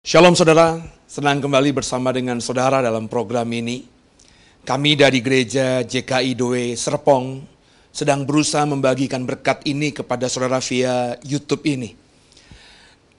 [0.00, 3.84] Shalom saudara, senang kembali bersama dengan saudara dalam program ini.
[4.64, 7.44] Kami dari gereja JKI Doe Serpong
[7.92, 11.92] sedang berusaha membagikan berkat ini kepada saudara via YouTube ini.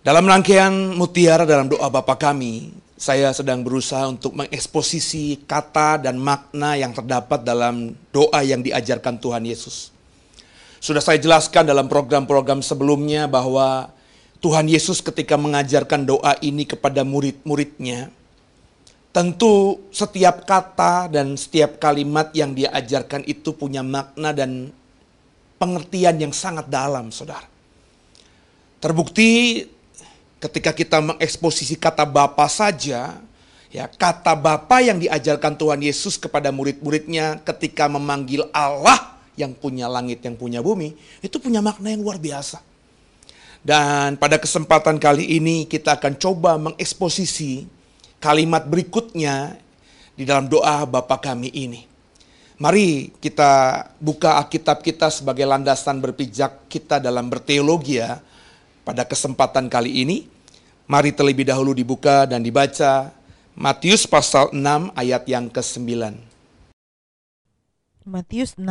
[0.02, 6.82] Dalam rangkaian mutiara dalam doa Bapa kami, saya sedang berusaha untuk mengeksposisi kata dan makna
[6.82, 9.94] yang terdapat dalam doa yang diajarkan Tuhan Yesus.
[10.82, 13.94] Sudah saya jelaskan dalam program-program sebelumnya bahwa
[14.42, 18.10] Tuhan Yesus ketika mengajarkan doa ini kepada murid-muridnya,
[19.14, 24.74] tentu setiap kata dan setiap kalimat yang dia ajarkan itu punya makna dan
[25.62, 27.46] pengertian yang sangat dalam, saudara.
[28.82, 29.62] Terbukti
[30.42, 33.22] ketika kita mengeksposisi kata Bapa saja,
[33.70, 40.26] ya kata Bapa yang diajarkan Tuhan Yesus kepada murid-muridnya ketika memanggil Allah yang punya langit,
[40.26, 42.71] yang punya bumi, itu punya makna yang luar biasa.
[43.62, 47.70] Dan pada kesempatan kali ini kita akan coba mengeksposisi
[48.18, 49.54] kalimat berikutnya
[50.18, 51.86] di dalam doa Bapa kami ini.
[52.62, 58.22] Mari kita buka Alkitab kita sebagai landasan berpijak kita dalam berteologi ya
[58.86, 60.30] pada kesempatan kali ini.
[60.86, 63.14] Mari terlebih dahulu dibuka dan dibaca
[63.58, 66.18] Matius pasal 6 ayat yang ke-9.
[68.06, 68.66] Matius 6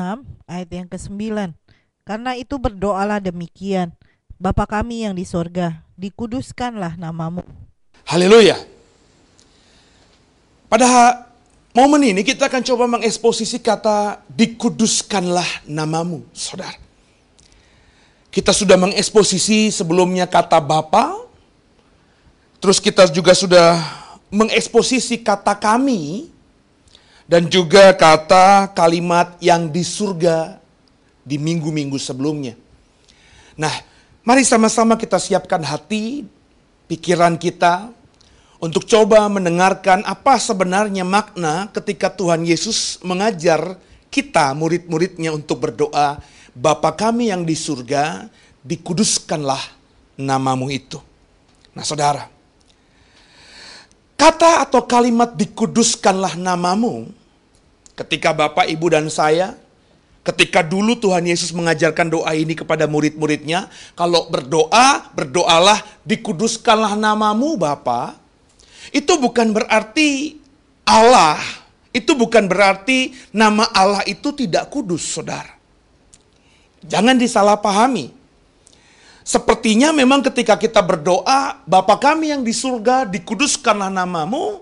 [0.51, 1.55] ayat yang ke-9.
[2.03, 3.95] Karena itu berdoalah demikian.
[4.41, 7.45] Bapa kami yang di sorga, dikuduskanlah namamu.
[8.09, 8.57] Haleluya.
[10.65, 10.89] Pada
[11.77, 16.73] momen ini kita akan coba mengeksposisi kata dikuduskanlah namamu, saudara.
[18.33, 21.21] Kita sudah mengeksposisi sebelumnya kata Bapa,
[22.65, 23.77] terus kita juga sudah
[24.33, 26.33] mengeksposisi kata kami,
[27.29, 30.57] dan juga kata kalimat yang di surga
[31.29, 32.57] di minggu-minggu sebelumnya.
[33.61, 33.90] Nah,
[34.31, 36.23] Mari sama-sama kita siapkan hati,
[36.87, 37.91] pikiran kita
[38.63, 43.75] untuk coba mendengarkan apa sebenarnya makna ketika Tuhan Yesus mengajar
[44.07, 46.23] kita murid-muridnya untuk berdoa,
[46.55, 48.31] Bapa kami yang di surga,
[48.63, 49.59] dikuduskanlah
[50.15, 51.03] namamu itu.
[51.75, 52.31] Nah saudara,
[54.15, 57.11] kata atau kalimat dikuduskanlah namamu,
[57.99, 59.59] ketika Bapak, Ibu, dan saya
[60.21, 68.21] Ketika dulu Tuhan Yesus mengajarkan doa ini kepada murid-muridnya, kalau berdoa, berdoalah, dikuduskanlah namamu Bapa.
[68.93, 70.37] Itu bukan berarti
[70.85, 71.41] Allah,
[71.97, 75.57] itu bukan berarti nama Allah itu tidak kudus, saudara.
[76.85, 78.13] Jangan disalahpahami.
[79.25, 84.61] Sepertinya memang ketika kita berdoa, Bapa kami yang di surga, dikuduskanlah namamu,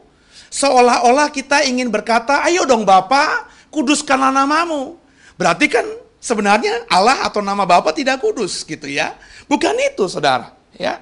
[0.54, 5.07] seolah-olah kita ingin berkata, ayo dong Bapa, kuduskanlah namamu.
[5.38, 5.86] Berarti kan
[6.18, 9.14] sebenarnya Allah atau nama Bapa tidak kudus gitu ya.
[9.46, 10.98] Bukan itu saudara ya.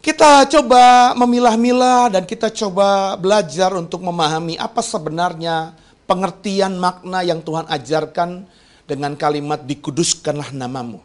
[0.00, 5.76] Kita coba memilah-milah dan kita coba belajar untuk memahami apa sebenarnya
[6.08, 8.48] pengertian makna yang Tuhan ajarkan
[8.88, 11.04] dengan kalimat dikuduskanlah namamu.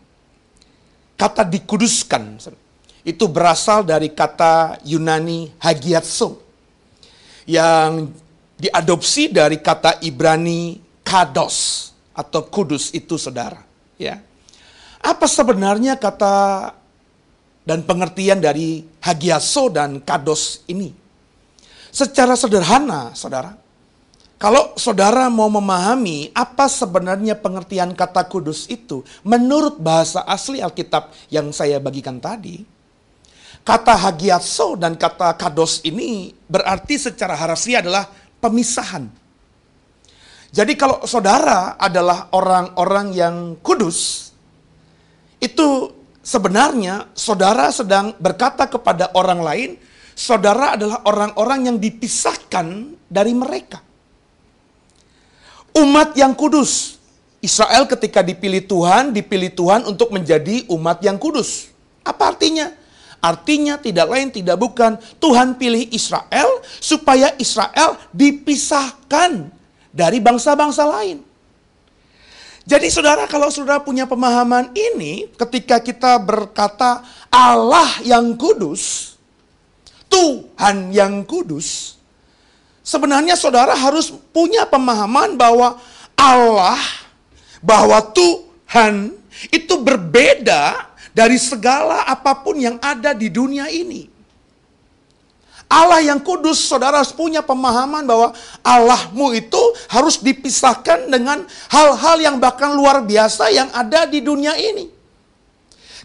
[1.19, 2.39] Kata dikuduskan
[3.03, 6.39] itu berasal dari kata Yunani hagiatso
[7.43, 8.15] yang
[8.55, 13.61] diadopsi dari kata Ibrani kados atau kudus itu saudara.
[13.99, 14.23] Ya.
[15.03, 16.71] Apa sebenarnya kata
[17.67, 20.95] dan pengertian dari hagiaso dan kados ini?
[21.91, 23.55] Secara sederhana, saudara,
[24.35, 31.55] kalau saudara mau memahami apa sebenarnya pengertian kata kudus itu, menurut bahasa asli Alkitab yang
[31.55, 32.67] saya bagikan tadi,
[33.63, 38.11] kata hagiaso dan kata kados ini berarti secara harfiah adalah
[38.43, 39.07] pemisahan
[40.55, 44.31] jadi kalau saudara adalah orang-orang yang kudus,
[45.43, 45.91] itu
[46.23, 49.69] sebenarnya saudara sedang berkata kepada orang lain,
[50.15, 53.83] saudara adalah orang-orang yang dipisahkan dari mereka.
[55.75, 57.03] Umat yang kudus.
[57.43, 61.67] Israel ketika dipilih Tuhan, dipilih Tuhan untuk menjadi umat yang kudus.
[61.99, 62.71] Apa artinya?
[63.19, 69.54] Artinya tidak lain tidak bukan Tuhan pilih Israel supaya Israel dipisahkan
[69.95, 71.23] dari bangsa-bangsa lain.
[72.67, 79.15] Jadi saudara kalau saudara punya pemahaman ini ketika kita berkata Allah yang kudus,
[80.09, 81.95] Tuhan yang kudus,
[82.81, 85.77] sebenarnya saudara harus punya pemahaman bahwa
[86.17, 86.81] Allah,
[87.61, 89.13] bahwa Tuhan
[89.53, 94.14] itu berbeda dari segala apa pun yang ada di dunia ini.
[95.65, 98.31] Allah yang kudus, saudara harus punya pemahaman bahwa
[98.61, 101.41] Allahmu itu harus dipisahkan dengan
[101.73, 104.95] hal-hal yang bahkan luar biasa yang ada di dunia ini.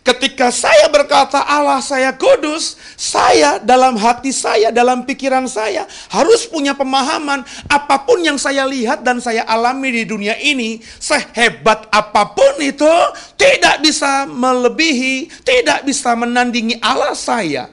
[0.01, 6.73] Ketika saya berkata Allah saya kudus, saya dalam hati saya, dalam pikiran saya harus punya
[6.73, 12.65] pemahaman apa pun yang saya lihat dan saya alami di dunia ini, sehebat apa pun
[12.65, 12.89] itu
[13.37, 17.69] tidak bisa melebihi, tidak bisa menandingi Allah saya.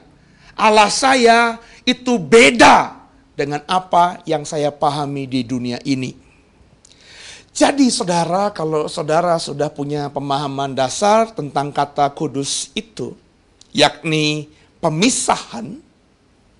[0.52, 1.56] Allah saya
[1.88, 3.00] itu beda
[3.32, 6.12] dengan apa yang saya pahami di dunia ini.
[7.56, 13.16] Jadi saudara, kalau saudara sudah punya pemahaman dasar tentang kata kudus itu,
[13.72, 14.52] yakni
[14.84, 15.80] pemisahan,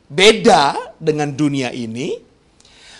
[0.08, 2.19] beda dengan dunia ini,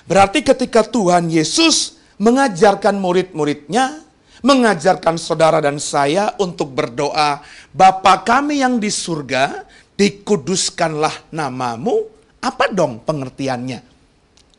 [0.05, 4.05] berarti ketika Tuhan Yesus mengajarkan murid-muridnya,
[4.47, 7.43] mengajarkan saudara dan saya untuk berdoa,
[7.75, 9.67] Bapa kami yang di surga,
[9.99, 13.81] dikuduskanlah namamu, apa dong pengertiannya?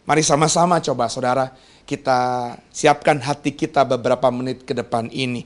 [0.04, 1.54] Mari sama-sama coba saudara
[1.90, 5.46] kita siapkan hati kita beberapa menit ke depan ini.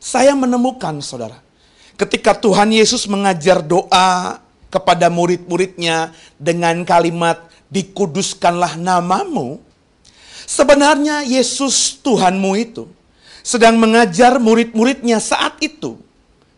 [0.00, 1.44] Saya menemukan saudara,
[2.00, 4.40] ketika Tuhan Yesus mengajar doa
[4.72, 7.36] kepada murid-muridnya dengan kalimat
[7.68, 9.60] dikuduskanlah namamu,
[10.48, 12.88] sebenarnya Yesus Tuhanmu itu
[13.44, 16.00] sedang mengajar murid-muridnya saat itu.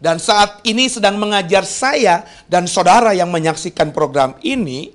[0.02, 4.90] Dan saat ini sedang mengajar saya dan saudara yang menyaksikan program ini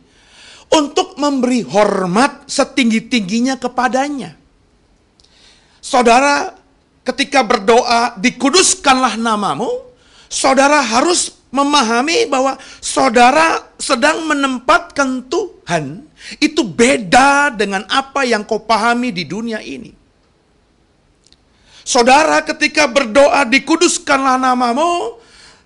[0.68, 4.36] untuk memberi hormat setinggi-tingginya kepadanya.
[5.80, 6.52] Saudara,
[7.08, 9.72] ketika berdoa, dikuduskanlah namamu,
[10.28, 16.04] saudara harus memahami bahwa saudara sedang menempatkan Tuhan
[16.44, 19.97] itu beda dengan apa yang kau pahami di dunia ini.
[21.88, 25.16] Saudara ketika berdoa dikuduskanlah namamu,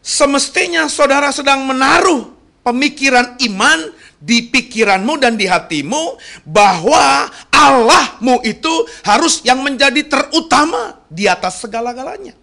[0.05, 2.29] semestinya saudara sedang menaruh
[2.61, 3.89] pemikiran iman
[4.21, 8.69] di pikiranmu dan di hatimu bahwa Allahmu itu
[9.01, 12.37] harus yang menjadi terutama di atas segala-galanya.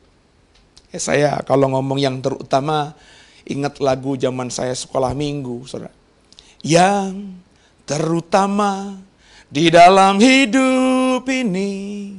[0.90, 2.98] Eh, saya kalau ngomong yang terutama
[3.46, 5.94] ingat lagu zaman saya sekolah minggu, saudara.
[6.66, 7.30] Yang
[7.86, 8.98] terutama
[9.46, 12.17] di dalam hidup ini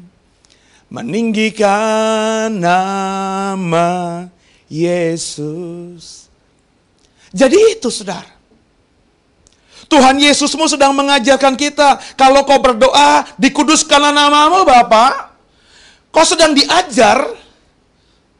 [0.89, 4.25] meninggikan nama
[4.69, 6.29] Yesus.
[7.29, 8.37] Jadi itu saudara.
[9.89, 15.33] Tuhan Yesusmu sedang mengajarkan kita, kalau kau berdoa, dikuduskanlah namamu Bapak.
[16.13, 17.25] Kau sedang diajar,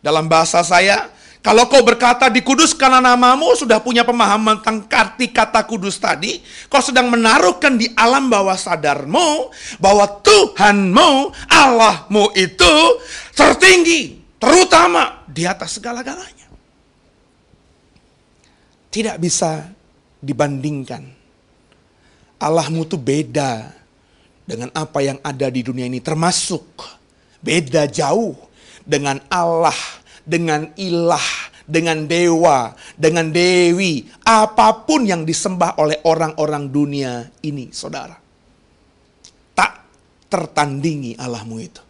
[0.02, 1.10] dalam bahasa saya,
[1.40, 7.08] kalau kau berkata dikuduskanlah namamu, sudah punya pemahaman tentang arti kata kudus tadi, kau sedang
[7.08, 9.48] menaruhkan di alam bawah sadarmu,
[9.80, 12.74] bahwa Tuhanmu, Allahmu itu
[13.32, 16.52] tertinggi, terutama di atas segala-galanya.
[18.90, 19.70] Tidak bisa
[20.20, 21.20] dibandingkan
[22.40, 23.68] Allahmu tuh beda
[24.48, 26.00] dengan apa yang ada di dunia ini.
[26.00, 26.64] Termasuk
[27.44, 28.36] beda jauh
[28.88, 29.76] dengan Allah,
[30.30, 34.06] dengan ilah, dengan dewa, dengan dewi.
[34.22, 38.14] Apa pun yang disembah oleh orang-orang dunia ini, saudara.
[39.58, 39.72] Tak
[40.30, 41.82] tertandingi Allahmu itu.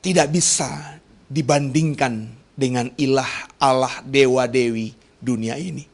[0.00, 0.96] Tidak bisa
[1.28, 5.84] dibandingkan dengan ilah, Allah, dewa, dewi dunia ini.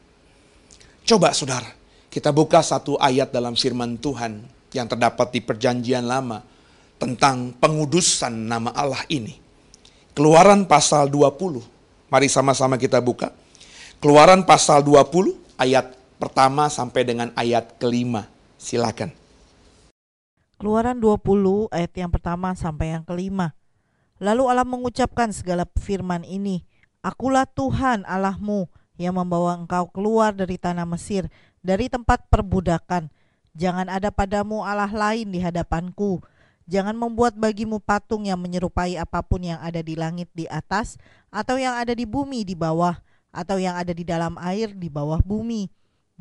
[1.03, 1.67] Coba saudara,
[2.07, 4.39] kita buka satu ayat dalam firman Tuhan
[4.71, 6.39] yang terdapat di perjanjian lama
[6.95, 9.42] tentang pengudusan nama Allah ini.
[10.13, 11.65] Keluaran pasal 20.
[12.13, 13.33] Mari sama-sama kita buka.
[13.97, 15.89] Keluaran pasal 20 ayat
[16.21, 18.29] pertama sampai dengan ayat kelima.
[18.61, 19.09] Silakan.
[20.61, 23.57] Keluaran 20 ayat yang pertama sampai yang kelima.
[24.21, 26.61] Lalu Allah mengucapkan segala firman ini,
[27.01, 28.69] Akulah Tuhan Allahmu
[29.01, 31.25] yang membawa engkau keluar dari tanah Mesir,
[31.65, 33.09] dari tempat perbudakan.
[33.57, 36.21] Jangan ada padamu Allah lain di hadapanku.
[36.63, 40.95] Jangan membuat bagimu patung yang menyerupai apa pun yang ada di langit di atas,
[41.27, 42.95] atau yang ada di bumi di bawah,
[43.35, 45.67] atau yang ada di dalam air di bawah bumi.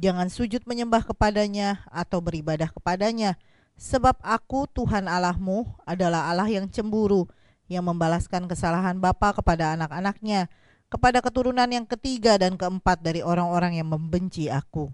[0.01, 3.39] Jangan sujud menyembah kepadanya atau beribadah kepadanya,
[3.77, 7.29] sebab aku Tuhan Allahmu adalah Allah yang cemburu,
[7.71, 10.51] yang membalaskan kesalahan bapa kepada anak-anaknya,
[10.91, 14.91] kepada keturunan yang ketiga dan keempat dari orang-orang yang membenci aku.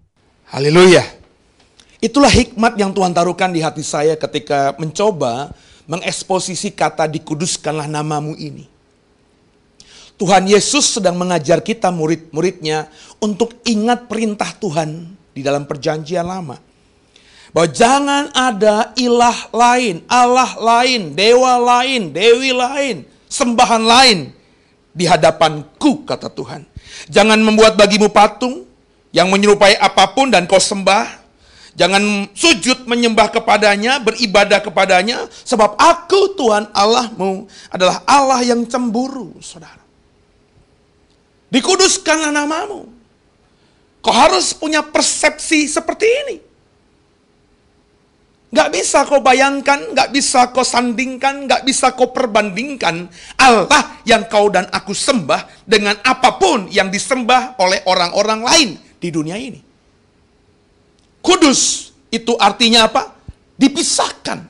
[0.51, 1.28] Haleluya.
[1.99, 5.51] Itulah hikmat yang Tuhan taruhkan di hati saya ketika mencoba
[5.83, 8.71] mengeksposisi kata dikuduskanlah namamu ini.
[10.19, 12.91] Tuhan Yesus sedang mengajar kita murid-muridnya
[13.23, 16.59] untuk ingat perintah Tuhan di dalam perjanjian lama.
[17.51, 24.19] Bahwa jangan ada ilah lain, Allah lain, dewa lain, dewi lain, sembahan lain
[24.91, 26.67] di hadapanku kata Tuhan.
[27.09, 28.69] Jangan membuat bagimu patung,
[29.09, 31.18] yang menyerupai apa pun dan kau sembah.
[31.79, 39.79] Jangan sujud menyembah kepadanya, beribadah kepadanya, sebab aku Tuhan Allahmu adalah Allah yang cemburu, saudara.
[41.47, 42.83] Dikuduskanlah namamu.
[44.03, 46.37] Kau harus punya persepsi seperti ini.
[48.51, 53.07] Gak bisa kau bayangkan, gak bisa kau sandingkan, gak bisa kau perbandingkan
[53.39, 58.69] Allah yang kau dan aku sembah dengan apa pun yang disembah oleh orang-orang lain
[58.99, 59.68] di dunia ini.
[61.19, 63.15] Kudus itu artinya apa?
[63.59, 64.49] Dipisahkan.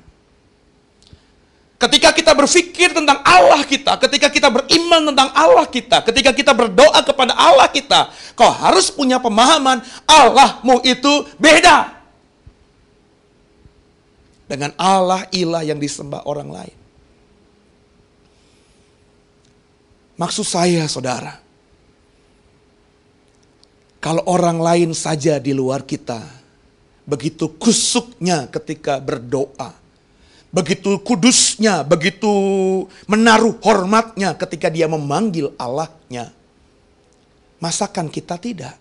[1.79, 6.99] Ketika kita berpikir tentang Allah kita, ketika kita beriman tentang Allah kita, ketika kita berdoa
[7.07, 11.95] kepada Allah kita, kau harus punya pemahaman Allahmu itu beda
[14.49, 16.77] dengan Allah ilah yang disembah orang lain.
[20.19, 21.39] Maksud saya, saudara,
[24.03, 26.38] kalau orang lain saja di luar kita,
[27.09, 29.73] begitu kusuknya ketika berdoa,
[30.53, 32.29] begitu kudusnya, begitu
[33.09, 36.29] menaruh hormatnya ketika dia memanggil Allahnya,
[37.57, 38.77] masakan kita tidak.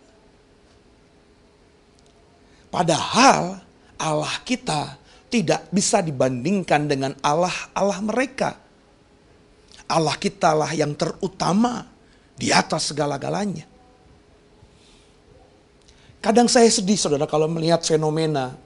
[2.69, 3.65] Padahal
[3.97, 8.57] Allah kita tidak bisa dibandingkan dengan Allah-Allah mereka.
[9.89, 11.89] Allah kita lah yang terutama
[12.37, 13.68] di atas segala-galanya.
[16.19, 18.59] Kadang saya sedih saudara kalau melihat fenomena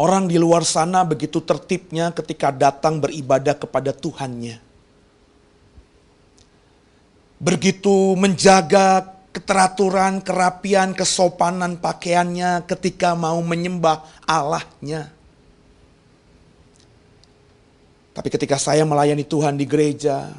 [0.00, 4.56] orang di luar sana begitu tertibnya ketika datang beribadah kepada Tuhannya.
[7.42, 15.10] Begitu menjaga keteraturan, kerapian, kesopanan pakaiannya ketika mau menyembah Allahnya.
[18.12, 20.30] Tapi ketika saya melayani Tuhan di gereja,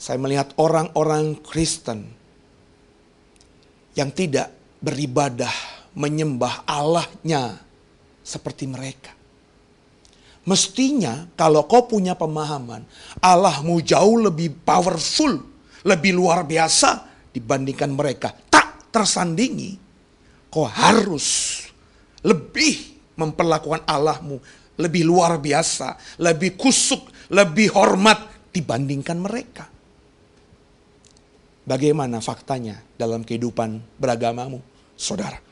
[0.00, 2.08] saya melihat orang-orang Kristen
[3.92, 5.52] yang tidak beribadah
[5.94, 7.56] menyembah Allahnya
[8.20, 9.14] seperti mereka.
[10.42, 12.82] Mestinya kalau kau punya pemahaman
[13.22, 15.38] Allahmu jauh lebih powerful,
[15.86, 19.78] lebih luar biasa dibandingkan mereka tak tersandingi,
[20.50, 21.62] kau harus
[22.26, 24.42] lebih memperlakukan Allahmu
[24.80, 29.64] lebih luar biasa, lebih kusuk, lebih hormat dibandingkan mereka.
[31.62, 34.58] Bagaimana faktanya dalam kehidupan beragamamu,
[35.02, 35.42] saudara?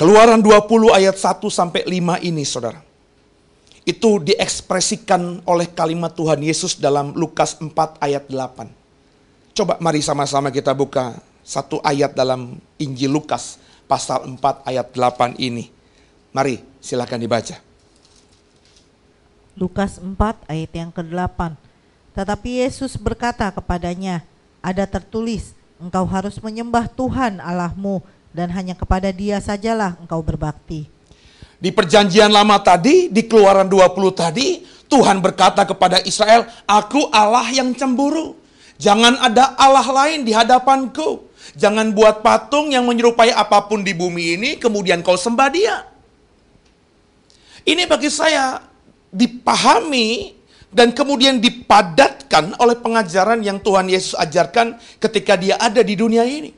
[0.00, 2.80] Keluaran 20 ayat 1 sampai 5 ini, saudara.
[3.84, 8.64] Itu diekspresikan oleh kalimat Tuhan Yesus dalam Lukas 4 ayat 8.
[9.52, 15.68] Coba mari sama-sama kita buka satu ayat dalam Injil Lukas pasal 4 ayat 8 ini.
[16.32, 17.60] Mari silakan dibaca.
[19.58, 20.16] Lukas 4
[20.48, 21.58] ayat yang ke-8.
[22.16, 24.24] Tetapi Yesus berkata kepadanya,
[24.64, 30.86] ada tertulis, engkau harus menyembah Tuhan Allahmu dan hanya kepada dia sajalah engkau berbakti.
[31.60, 37.76] Di perjanjian lama tadi, di keluaran 20 tadi, Tuhan berkata kepada Israel, aku Allah yang
[37.76, 38.36] cemburu.
[38.80, 41.28] Jangan ada Allah lain di hadapanku.
[41.52, 45.84] Jangan buat patung yang menyerupai apa pun di bumi ini, kemudian kau sembah dia.
[47.68, 48.64] Ini bagi saya
[49.12, 50.39] dipahami
[50.70, 56.54] dan kemudian dipadatkan oleh pengajaran yang Tuhan Yesus ajarkan ketika dia ada di dunia ini.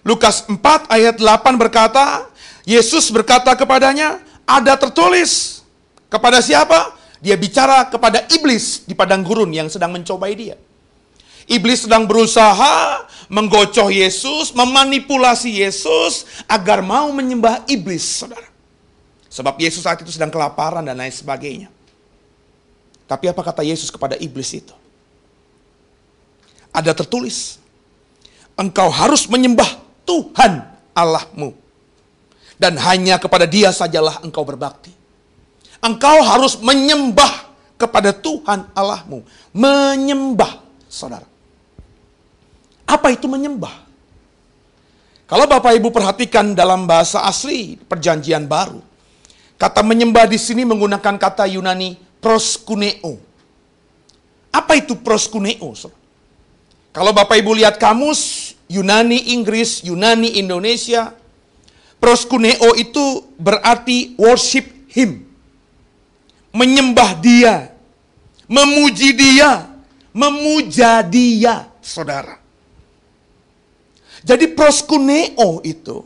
[0.00, 0.56] Lukas 4
[0.88, 2.24] ayat 8 berkata,
[2.64, 5.60] Yesus berkata kepadanya, ada tertulis.
[6.08, 6.94] Kepada siapa?
[7.20, 10.56] Dia bicara kepada iblis di padang gurun yang sedang mencobai dia.
[11.46, 18.46] Iblis sedang berusaha menggocoh Yesus, memanipulasi Yesus agar mau menyembah iblis, saudara.
[19.30, 21.75] Sebab Yesus saat itu sedang kelaparan dan lain sebagainya.
[23.06, 24.74] Tapi apa kata Yesus kepada iblis itu?
[26.74, 27.56] Ada tertulis,
[28.58, 29.68] engkau harus menyembah
[30.04, 31.54] Tuhan Allahmu.
[32.56, 34.90] Dan hanya kepada dia sajalah engkau berbakti.
[35.80, 37.46] Engkau harus menyembah
[37.76, 39.22] kepada Tuhan Allahmu.
[39.52, 41.28] Menyembah, saudara.
[42.88, 43.86] Apa itu menyembah?
[45.26, 48.78] Kalau Bapak Ibu perhatikan dalam bahasa asli perjanjian baru,
[49.58, 53.22] kata menyembah di sini menggunakan kata Yunani proskuneo.
[54.50, 55.70] Apa itu proskuneo?
[56.90, 61.14] Kalau Bapak Ibu lihat kamus Yunani Inggris, Yunani Indonesia,
[62.02, 65.22] proskuneo itu berarti worship him.
[66.50, 67.70] Menyembah dia,
[68.50, 69.70] memuji dia,
[70.10, 72.42] memuja dia, saudara.
[74.26, 76.02] Jadi proskuneo itu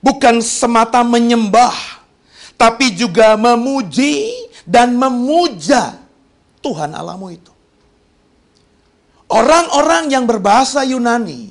[0.00, 1.76] bukan semata menyembah,
[2.56, 5.98] tapi juga memuji dan memuja
[6.62, 7.52] Tuhan Allahmu itu.
[9.32, 11.48] Orang-orang yang berbahasa Yunani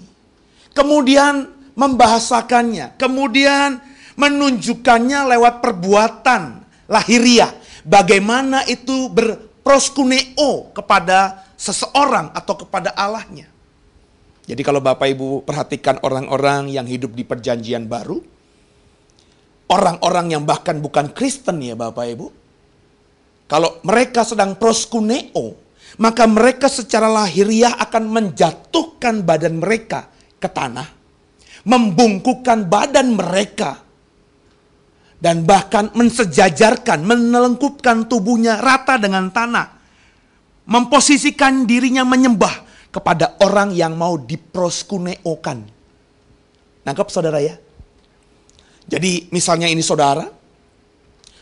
[0.72, 3.82] kemudian membahasakannya, kemudian
[4.16, 7.52] menunjukkannya lewat perbuatan lahiriah.
[7.82, 13.50] Bagaimana itu berproskuneo kepada seseorang atau kepada Allahnya.
[14.46, 18.22] Jadi kalau Bapak Ibu perhatikan orang-orang yang hidup di perjanjian baru,
[19.70, 22.41] orang-orang yang bahkan bukan Kristen ya Bapak Ibu,
[23.52, 25.60] kalau mereka sedang proskuneo,
[26.00, 30.08] maka mereka secara lahiriah akan menjatuhkan badan mereka
[30.40, 30.88] ke tanah,
[31.68, 33.76] membungkukkan badan mereka,
[35.20, 39.68] dan bahkan mensejajarkan, menelengkupkan tubuhnya rata dengan tanah,
[40.72, 45.68] memposisikan dirinya menyembah kepada orang yang mau diproskuneokan.
[46.88, 47.60] Nangkep saudara ya?
[48.88, 50.41] Jadi misalnya ini saudara,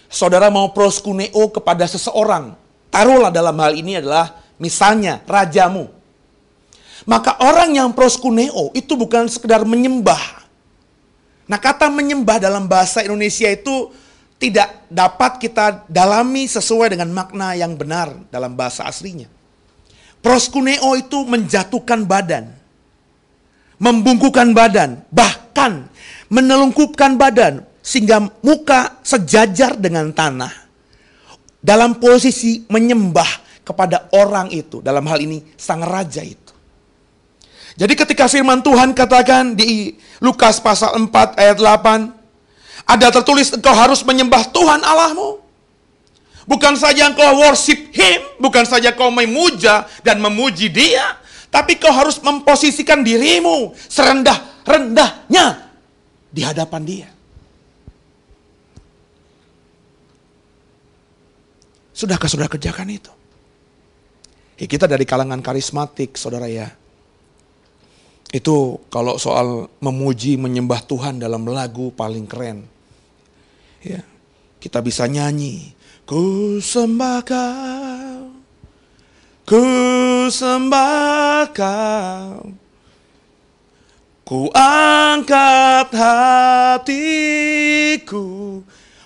[0.09, 2.57] saudara mau proskuneo kepada seseorang,
[2.89, 5.87] taruhlah dalam hal ini adalah misalnya rajamu.
[7.07, 10.19] Maka orang yang proskuneo itu bukan sekedar menyembah.
[11.47, 13.89] Nah kata menyembah dalam bahasa Indonesia itu
[14.39, 19.27] tidak dapat kita dalami sesuai dengan makna yang benar dalam bahasa aslinya.
[20.19, 22.51] Proskuneo itu menjatuhkan badan,
[23.79, 25.87] membungkukan badan, bahkan
[26.27, 30.51] menelungkupkan badan sehingga muka sejajar dengan tanah.
[31.59, 33.27] Dalam posisi menyembah
[33.67, 36.55] kepada orang itu, dalam hal ini sang raja itu.
[37.79, 42.11] Jadi ketika firman Tuhan katakan di Lukas pasal 4 ayat 8,
[42.83, 45.39] ada tertulis engkau harus menyembah Tuhan Allahmu.
[46.49, 51.21] Bukan saja engkau worship him, bukan saja kau memuja dan memuji dia,
[51.53, 55.45] tapi kau harus memposisikan dirimu serendah-rendahnya
[56.33, 57.09] di hadapan dia.
[61.99, 63.11] Sudahkah saudara kerjakan itu?
[64.55, 66.71] Ya, kita dari kalangan karismatik, saudara ya.
[68.31, 72.63] Itu kalau soal memuji, menyembah Tuhan dalam lagu paling keren.
[73.83, 73.99] Ya,
[74.63, 75.75] kita bisa nyanyi.
[76.07, 78.31] Ku sembah kau,
[79.43, 79.63] ku
[80.31, 82.47] sembah kau,
[84.23, 85.91] ku angkat
[86.79, 88.23] hatiku.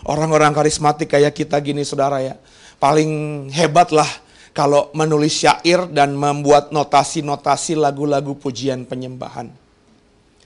[0.06, 2.38] Orang-orang karismatik kayak kita gini saudara ya,
[2.83, 4.11] paling hebat lah
[4.51, 9.48] kalau menulis syair dan membuat notasi-notasi lagu-lagu pujian penyembahan.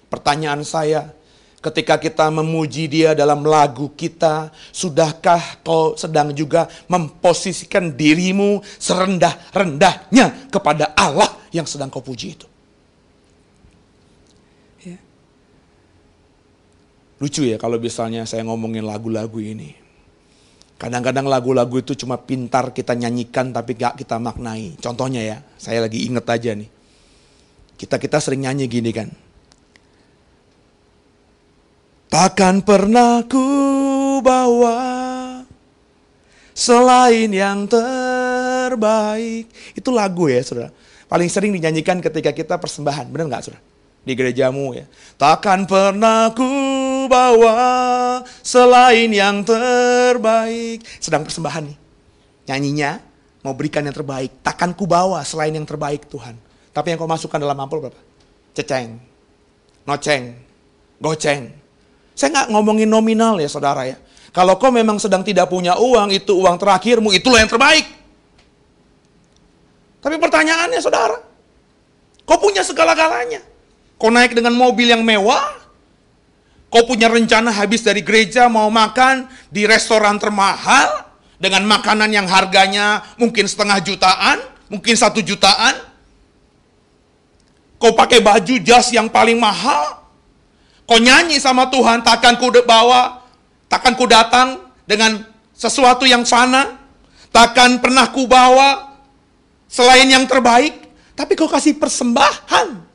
[0.07, 1.17] Pertanyaan saya,
[1.57, 10.93] Ketika kita memuji dia dalam lagu kita, sudahkah kau sedang juga memposisikan dirimu serendah-rendahnya kepada
[10.93, 12.47] Allah yang sedang kau puji itu?
[14.85, 15.01] Ya.
[17.17, 19.86] Lucu ya kalau misalnya saya ngomongin lagu-lagu ini.
[20.77, 24.77] Kadang-kadang lagu-lagu itu cuma pintar kita nyanyikan tapi gak kita maknai.
[24.77, 26.69] Contohnya ya, saya lagi inget aja nih.
[27.77, 29.09] Kita-kita sering nyanyi gini kan
[32.07, 33.43] Takkan pernah ku
[34.23, 34.79] bawa
[36.55, 39.51] selain yang terbaik.
[39.75, 40.71] Itu lagu ya saudara.
[41.11, 43.11] Paling sering dinyanyikan ketika kita persembahan.
[43.11, 43.61] Benar nggak saudara?
[44.07, 44.87] Di gerejamu ya.
[45.19, 46.47] Takkan pernah ku
[47.07, 50.83] bawa selain yang terbaik.
[51.01, 51.77] Sedang persembahan nih.
[52.51, 53.01] Nyanyinya
[53.41, 54.43] mau berikan yang terbaik.
[54.43, 56.35] Takkan ku bawa selain yang terbaik Tuhan.
[56.75, 57.97] Tapi yang kau masukkan dalam ampul berapa?
[58.53, 58.99] Ceceng,
[59.85, 60.37] noceng,
[61.01, 61.49] goceng,
[62.17, 63.93] saya nggak ngomongin nominal ya saudara ya.
[64.33, 67.85] Kalau kau memang sedang tidak punya uang, itu uang terakhirmu, itulah yang terbaik.
[70.01, 71.17] Tapi pertanyaannya saudara,
[72.25, 73.45] kau punya segala-galanya.
[74.01, 75.66] Kau naik dengan mobil yang mewah,
[76.67, 83.05] kau punya rencana habis dari gereja mau makan di restoran termahal, dengan makanan yang harganya
[83.21, 84.41] mungkin setengah jutaan,
[84.73, 85.77] mungkin satu jutaan.
[87.77, 89.97] Kau pakai baju jas yang paling mahal,
[90.87, 93.19] Kau nyanyi sama Tuhan, takkan ku bawa,
[93.67, 95.19] takkan ku datang dengan
[95.51, 96.79] sesuatu yang fana,
[97.35, 98.95] takkan pernah ku bawa
[99.67, 102.87] selain yang terbaik, tapi kau kasih persembahan.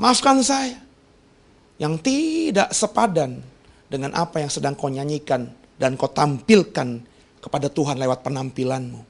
[0.00, 0.80] Maafkan saya,
[1.82, 3.42] yang tidak sepadan
[3.90, 7.02] dengan apa yang sedang kau nyanyikan dan kau tampilkan
[7.42, 9.02] kepada Tuhan lewat penampilanmu.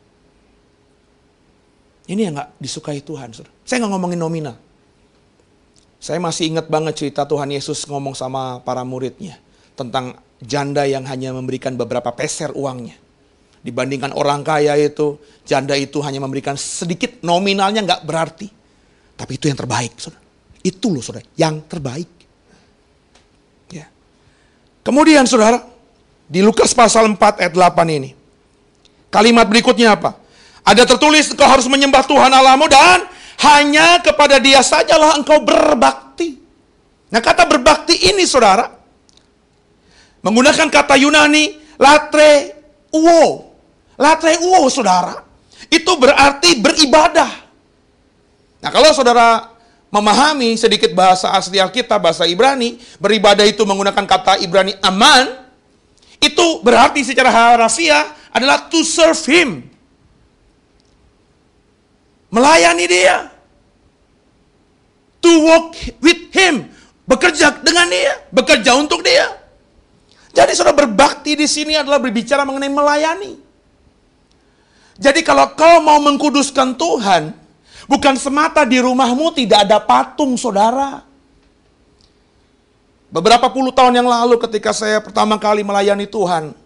[2.09, 3.37] Ini yang gak disukai Tuhan.
[3.37, 4.57] Saya nggak ngomongin nominal.
[6.03, 9.39] Saya masih ingat banget cerita Tuhan Yesus ngomong sama para muridnya
[9.79, 12.99] tentang janda yang hanya memberikan beberapa peser uangnya.
[13.63, 18.51] Dibandingkan orang kaya itu, janda itu hanya memberikan sedikit nominalnya nggak berarti.
[19.15, 20.19] Tapi itu yang terbaik, saudara.
[20.67, 22.22] Itu loh saudara, yang terbaik.
[24.83, 25.63] Kemudian saudara,
[26.27, 28.11] di Lukas pasal 4 ayat 8 ini.
[29.13, 30.19] Kalimat berikutnya apa?
[30.63, 33.07] Ada tertulis kau harus menyembah Tuhan Allahmu dan
[33.43, 36.39] hanya kepada dia sajalah engkau berbakti.
[37.13, 38.71] Nah kata berbakti ini saudara,
[40.25, 42.57] menggunakan kata Yunani, latre
[42.95, 43.53] uo.
[44.01, 45.21] Latre uo saudara,
[45.69, 47.31] itu berarti beribadah.
[48.63, 49.52] Nah, kalau saudara
[49.93, 55.45] memahami sedikit bahasa asli Alkitab, bahasa Ibrani, beribadah itu menggunakan kata Ibrani aman,
[56.17, 59.69] itu berarti secara harafiah adalah to serve him.
[62.33, 63.29] Melayani dia.
[65.21, 66.73] To walk with him.
[67.05, 69.29] Bekerja dengan dia, bekerja untuk dia.
[70.33, 73.33] Jadi saudara berbakti di sini adalah berbicara mengenai melayani.
[74.97, 77.42] Jadi kalau kau mau mengkuduskan Tuhan,
[77.87, 81.03] bukan semata di rumahmu tidak ada patung saudara.
[83.13, 86.57] Beberapa puluh tahun yang lalu ketika saya pertama kali melayani Tuhan,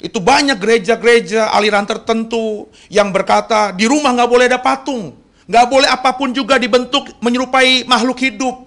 [0.00, 5.12] itu banyak gereja-gereja aliran tertentu yang berkata di rumah nggak boleh ada patung,
[5.44, 8.64] nggak boleh apa pun juga dibentuk menyerupai makhluk hidup.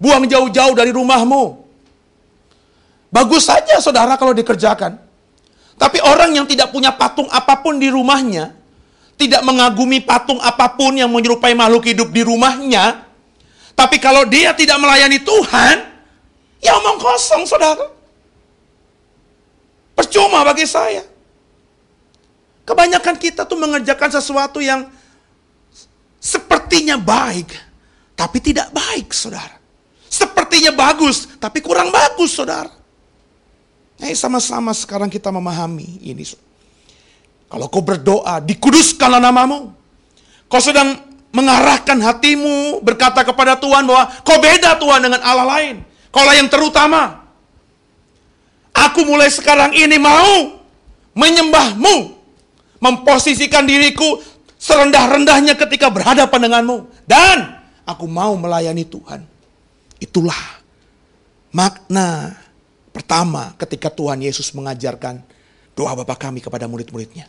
[0.00, 1.62] Buang jauh-jauh dari rumahmu.
[3.12, 4.98] Bagus saja saudara kalau dikerjakan.
[5.76, 8.56] Tapi orang yang tidak punya patung apa pun di rumahnya,
[9.24, 13.04] tidak mengagumi patung apa pun yang menyerupai makhluk hidup di rumahnya,
[13.72, 15.76] tapi kalau dia tidak melayani Tuhan,
[16.62, 17.90] ya omong kosong saudara.
[19.94, 21.02] Percuma bagi saya.
[22.64, 24.88] Kebanyakan kita tuh mengerjakan sesuatu yang
[26.18, 27.52] sepertinya baik,
[28.16, 29.60] tapi tidak baik saudara.
[30.08, 32.70] Sepertinya bagus, tapi kurang bagus saudara.
[33.98, 36.24] Eh sama-sama sekarang kita memahami ini.
[37.48, 39.70] Kalau kau berdoa, dikuduskanlah namamu.
[40.50, 40.98] Kau sedang
[41.34, 45.82] mengarahkan hatimu berkata kepada Tuhan bahwa kau beda Tuhan dengan Allah lain.
[46.14, 47.26] Kaulah yang terutama.
[48.74, 50.60] Aku mulai sekarang ini mau
[51.14, 52.22] menyembahmu.
[52.82, 54.20] Memposisikan diriku
[54.60, 56.84] serendah-rendahnya ketika berhadapan denganmu.
[57.08, 59.24] Dan aku mau melayani Tuhan.
[60.02, 60.60] Itulah
[61.54, 62.44] makna
[62.94, 65.18] Pertama, ketika Tuhan Yesus mengajarkan
[65.74, 67.26] doa Bapa kami kepada murid-muridnya.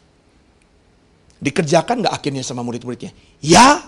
[1.42, 3.12] Dikerjakan nggak akhirnya sama murid-muridnya?
[3.42, 3.84] Ya.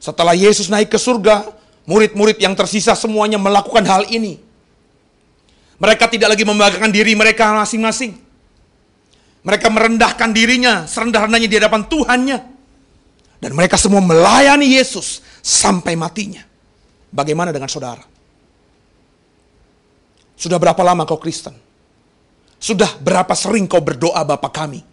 [0.00, 1.44] Setelah Yesus naik ke surga,
[1.84, 4.40] murid-murid yang tersisa semuanya melakukan hal ini.
[5.80, 8.16] Mereka tidak lagi membanggakan diri mereka masing-masing.
[9.40, 12.38] Mereka merendahkan dirinya, serendah-rendahnya di hadapan Tuhannya.
[13.40, 16.44] Dan mereka semua melayani Yesus sampai matinya.
[17.08, 18.04] Bagaimana dengan saudara?
[20.36, 21.69] Sudah berapa lama kau Kristen?
[22.60, 24.84] Sudah berapa sering kau berdoa Bapa kami?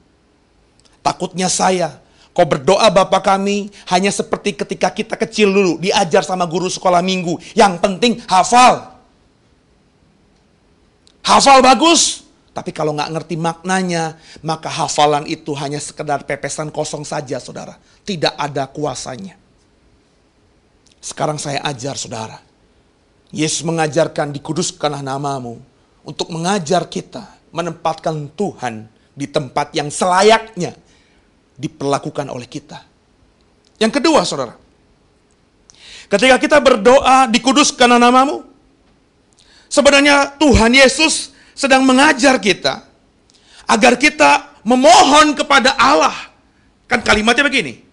[1.03, 1.99] Takutnya saya,
[2.31, 7.35] kau berdoa Bapa kami hanya seperti ketika kita kecil dulu diajar sama guru sekolah minggu.
[7.51, 8.95] Yang penting hafal.
[11.27, 12.23] Hafal bagus,
[12.55, 17.75] tapi kalau nggak ngerti maknanya, maka hafalan itu hanya sekedar pepesan kosong saja, saudara.
[18.07, 19.35] Tidak ada kuasanya.
[21.03, 22.39] Sekarang saya ajar, saudara.
[23.29, 25.59] Yesus mengajarkan dikuduskanlah namamu
[26.07, 28.85] untuk mengajar kita menempatkan Tuhan
[29.17, 30.77] di tempat yang selayaknya
[31.57, 32.85] diperlakukan oleh kita.
[33.81, 34.53] Yang kedua, saudara,
[36.05, 38.45] ketika kita berdoa dikuduskan namamu,
[39.65, 42.85] sebenarnya Tuhan Yesus sedang mengajar kita
[43.65, 46.13] agar kita memohon kepada Allah.
[46.87, 47.83] Kan kalimatnya begini,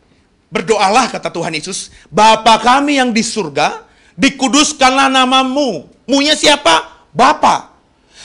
[0.52, 3.82] berdoalah kata Tuhan Yesus, Bapa kami yang di surga,
[4.14, 5.88] dikuduskanlah namamu.
[6.06, 7.08] Munya siapa?
[7.10, 7.73] Bapa.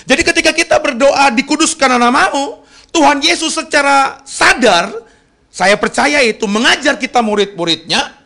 [0.09, 4.89] Jadi ketika kita berdoa dikuduskan namamu, Tuhan Yesus secara sadar,
[5.53, 8.17] saya percaya itu mengajar kita murid-muridnya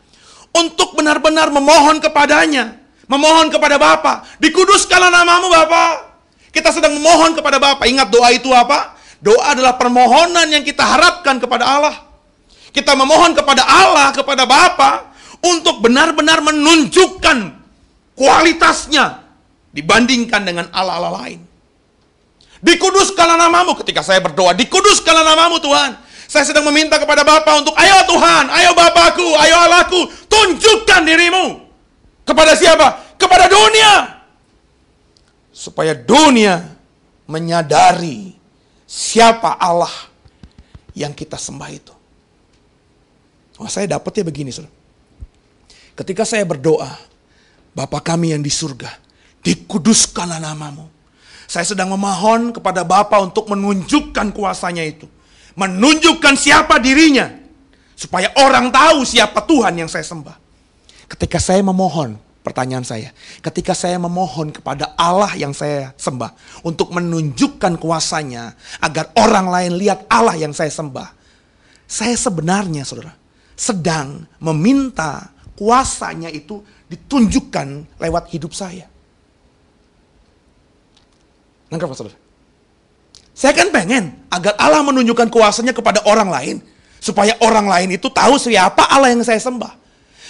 [0.55, 2.79] untuk benar-benar memohon kepadanya,
[3.11, 6.15] memohon kepada Bapa, dikuduskanlah namamu Bapa.
[6.55, 7.83] Kita sedang memohon kepada Bapa.
[7.83, 8.95] Ingat doa itu apa?
[9.19, 11.95] Doa adalah permohonan yang kita harapkan kepada Allah.
[12.71, 15.11] Kita memohon kepada Allah, kepada Bapa,
[15.43, 17.59] untuk benar-benar menunjukkan
[18.15, 19.19] kualitasnya
[19.75, 21.52] dibandingkan dengan Allah-Allah lain.
[22.63, 24.55] Dikuduskanlah namamu ketika saya berdoa.
[24.55, 25.99] Dikuduskanlah namamu Tuhan.
[26.31, 31.59] Saya sedang meminta kepada Bapa untuk, ayo Tuhan, ayo Bapakku, ayo Allahku, tunjukkan dirimu.
[32.23, 33.19] Kepada siapa?
[33.19, 34.23] Kepada dunia.
[35.51, 36.73] Supaya dunia
[37.27, 38.33] menyadari
[38.87, 39.91] siapa Allah
[40.95, 41.93] yang kita sembah itu.
[43.59, 44.73] Oh, saya dapatnya begini, saudara.
[45.93, 46.89] Ketika saya berdoa,
[47.75, 48.89] Bapa kami yang di surga,
[49.45, 50.92] dikuduskanlah namamu.
[51.47, 55.05] Saya sedang memohon kepada Bapa untuk menunjukkan kuasanya itu.
[55.53, 57.29] Menunjukkan siapa dirinya.
[57.93, 60.35] Supaya orang tahu siapa Tuhan yang saya sembah.
[61.07, 63.13] Ketika saya memohon, pertanyaan saya.
[63.39, 66.61] Ketika saya memohon kepada Allah yang saya sembah.
[66.65, 68.57] Untuk menunjukkan kuasanya.
[68.81, 71.09] Agar orang lain lihat Allah yang saya sembah.
[71.85, 73.13] Saya sebenarnya saudara.
[73.53, 78.92] Sedang meminta kuasanya itu ditunjukkan lewat hidup saya.
[81.73, 82.13] Nangkap saudara?
[83.33, 86.57] Saya kan pengen agar Allah menunjukkan kuasanya kepada orang lain.
[87.01, 89.75] Supaya orang lain itu tahu siapa Allah yang saya sembah.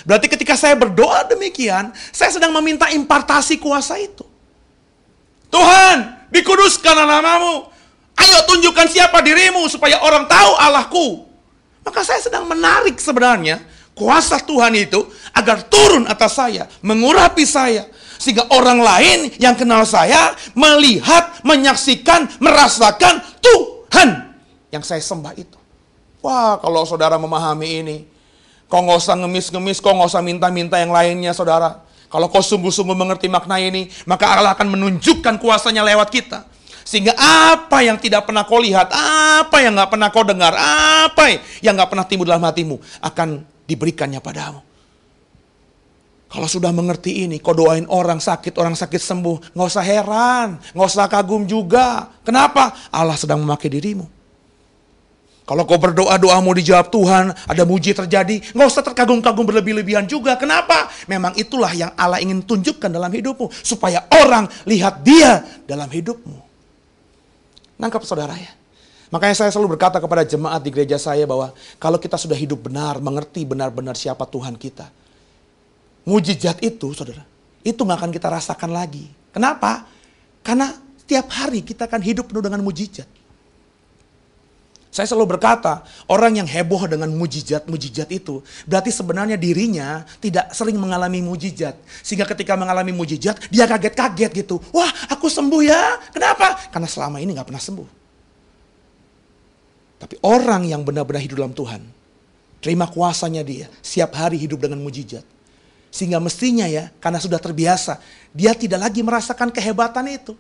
[0.08, 4.26] Berarti ketika saya berdoa demikian, saya sedang meminta impartasi kuasa itu.
[5.54, 7.70] Tuhan, dikuduskan namamu.
[8.18, 11.08] Ayo tunjukkan siapa dirimu supaya orang tahu Allahku.
[11.86, 13.62] Maka saya sedang menarik sebenarnya
[13.94, 17.86] kuasa Tuhan itu agar turun atas saya, mengurapi saya.
[18.24, 24.32] Sehingga orang lain yang kenal saya melihat, menyaksikan, merasakan Tuhan
[24.72, 25.60] yang saya sembah itu.
[26.24, 27.98] Wah, kalau saudara memahami ini,
[28.72, 31.84] kau nggak usah ngemis-ngemis, kau nggak usah minta-minta yang lainnya, saudara.
[32.08, 36.48] Kalau kau sungguh-sungguh mengerti makna ini, maka Allah akan menunjukkan kuasanya lewat kita.
[36.88, 38.88] Sehingga apa yang tidak pernah kau lihat,
[39.44, 44.24] apa yang nggak pernah kau dengar, apa yang nggak pernah timbul dalam hatimu, akan diberikannya
[44.24, 44.64] padamu.
[46.34, 49.54] Kalau sudah mengerti ini, kau doain orang sakit, orang sakit sembuh.
[49.54, 52.10] Nggak usah heran, nggak usah kagum juga.
[52.26, 52.74] Kenapa?
[52.90, 54.10] Allah sedang memakai dirimu.
[55.46, 60.34] Kalau kau berdoa, doamu dijawab Tuhan, ada muji terjadi, nggak usah terkagum-kagum berlebih-lebihan juga.
[60.34, 60.90] Kenapa?
[61.06, 63.54] Memang itulah yang Allah ingin tunjukkan dalam hidupmu.
[63.62, 66.42] Supaya orang lihat dia dalam hidupmu.
[67.78, 68.58] Nangkap saudara ya?
[69.14, 72.98] Makanya saya selalu berkata kepada jemaat di gereja saya bahwa kalau kita sudah hidup benar,
[72.98, 75.03] mengerti benar-benar siapa Tuhan kita.
[76.04, 77.24] Mujizat itu, saudara,
[77.64, 79.08] itu nggak akan kita rasakan lagi.
[79.32, 79.88] Kenapa?
[80.44, 83.08] Karena setiap hari kita akan hidup penuh dengan mujizat.
[84.94, 91.18] Saya selalu berkata, orang yang heboh dengan mujizat-mujizat itu, berarti sebenarnya dirinya tidak sering mengalami
[91.18, 91.74] mujizat.
[92.06, 94.62] Sehingga ketika mengalami mujizat, dia kaget-kaget gitu.
[94.70, 95.98] Wah, aku sembuh ya.
[96.14, 96.70] Kenapa?
[96.70, 97.90] Karena selama ini nggak pernah sembuh.
[99.98, 101.82] Tapi orang yang benar-benar hidup dalam Tuhan,
[102.62, 105.26] terima kuasanya dia, siap hari hidup dengan mujizat.
[105.94, 108.02] Sehingga mestinya ya, karena sudah terbiasa,
[108.34, 110.34] dia tidak lagi merasakan kehebatan itu.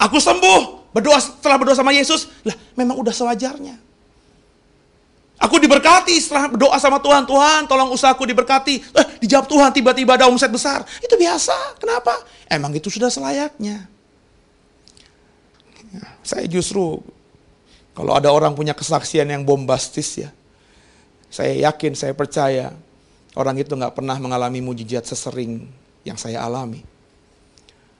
[0.00, 3.76] Aku sembuh, Berdoa setelah berdoa sama Yesus, lah memang udah sewajarnya.
[5.36, 8.80] Aku diberkati setelah berdoa sama Tuhan, Tuhan tolong usahaku diberkati.
[8.80, 10.88] Eh, dijawab Tuhan tiba-tiba ada omset besar.
[11.04, 11.76] Itu biasa.
[11.76, 12.16] Kenapa?
[12.48, 13.84] Emang itu sudah selayaknya.
[16.24, 17.04] Saya justru
[17.92, 20.32] kalau ada orang punya kesaksian yang bombastis ya,
[21.28, 22.72] saya yakin, saya percaya
[23.36, 25.68] orang itu nggak pernah mengalami mujizat sesering
[26.02, 26.82] yang saya alami.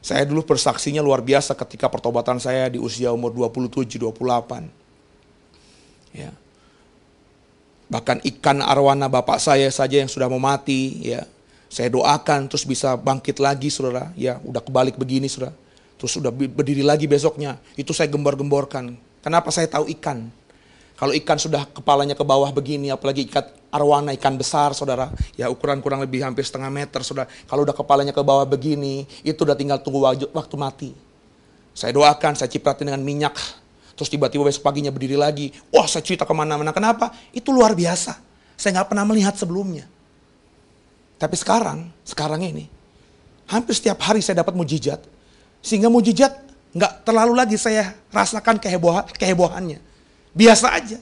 [0.01, 4.71] Saya dulu bersaksinya luar biasa ketika pertobatan saya di usia umur 27, 28.
[6.15, 6.31] Ya.
[7.91, 11.27] Bahkan ikan arwana bapak saya saja yang sudah mau mati, ya.
[11.67, 14.15] Saya doakan terus bisa bangkit lagi, saudara.
[14.15, 15.51] Ya, udah kebalik begini, saudara.
[15.99, 17.59] Terus udah berdiri lagi besoknya.
[17.75, 18.95] Itu saya gembor-gemborkan.
[19.27, 20.31] Kenapa saya tahu ikan?
[20.97, 25.85] Kalau ikan sudah kepalanya ke bawah begini, apalagi ikan arwana, ikan besar, saudara, ya ukuran
[25.85, 27.29] kurang lebih hampir setengah meter, saudara.
[27.45, 30.01] Kalau udah kepalanya ke bawah begini, itu udah tinggal tunggu
[30.33, 30.91] waktu mati.
[31.77, 33.37] Saya doakan, saya cipratin dengan minyak,
[33.93, 35.53] terus tiba-tiba besok paginya berdiri lagi.
[35.69, 36.73] Wah, saya cerita ke mana-mana.
[36.73, 37.13] Kenapa?
[37.29, 38.17] Itu luar biasa.
[38.57, 39.85] Saya nggak pernah melihat sebelumnya.
[41.21, 42.73] Tapi sekarang, sekarang ini,
[43.53, 45.05] hampir setiap hari saya dapat mujizat.
[45.61, 46.33] Sehingga mujizat
[46.73, 49.85] nggak terlalu lagi saya rasakan kehebohan, kehebohannya.
[50.37, 50.99] Biasa aja.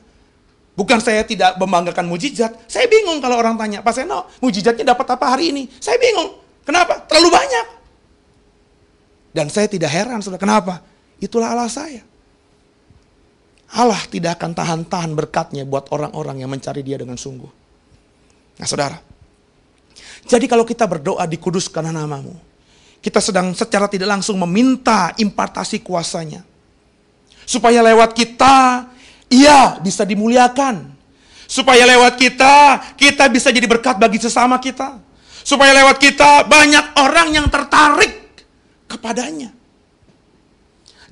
[0.75, 2.55] Bukan saya tidak membanggakan mujizat.
[2.71, 5.67] Saya bingung kalau orang tanya, Pak Seno, mujizatnya dapat apa hari ini?
[5.79, 6.35] Saya bingung.
[6.67, 7.03] Kenapa?
[7.07, 7.67] Terlalu banyak.
[9.35, 10.83] Dan saya tidak heran, sudah kenapa?
[11.19, 12.03] Itulah Allah saya.
[13.75, 17.51] Allah tidak akan tahan-tahan berkatnya buat orang-orang yang mencari dia dengan sungguh.
[18.55, 19.03] Nah saudara,
[20.31, 22.39] jadi kalau kita berdoa dikuduskan namamu,
[23.03, 26.47] kita sedang secara tidak langsung meminta impartasi kuasanya.
[27.45, 28.89] Supaya lewat kita
[29.35, 30.95] ia bisa dimuliakan.
[31.45, 32.55] Supaya lewat kita,
[32.97, 34.97] kita bisa jadi berkat bagi sesama kita.
[35.45, 38.43] Supaya lewat kita, banyak orang yang tertarik
[38.89, 39.53] kepadanya.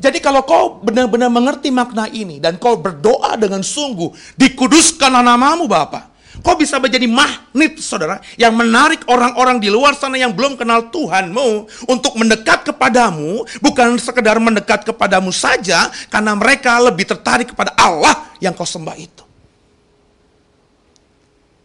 [0.02, 6.11] Jadi kalau kau benar-benar mengerti makna ini dan kau berdoa dengan sungguh, dikuduskanlah namamu Bapak.
[6.42, 11.70] Kau bisa menjadi magnet saudara yang menarik orang-orang di luar sana yang belum kenal Tuhanmu
[11.86, 18.50] untuk mendekat kepadamu bukan sekedar mendekat kepadamu saja karena mereka lebih tertarik kepada Allah yang
[18.58, 19.22] kau sembah itu.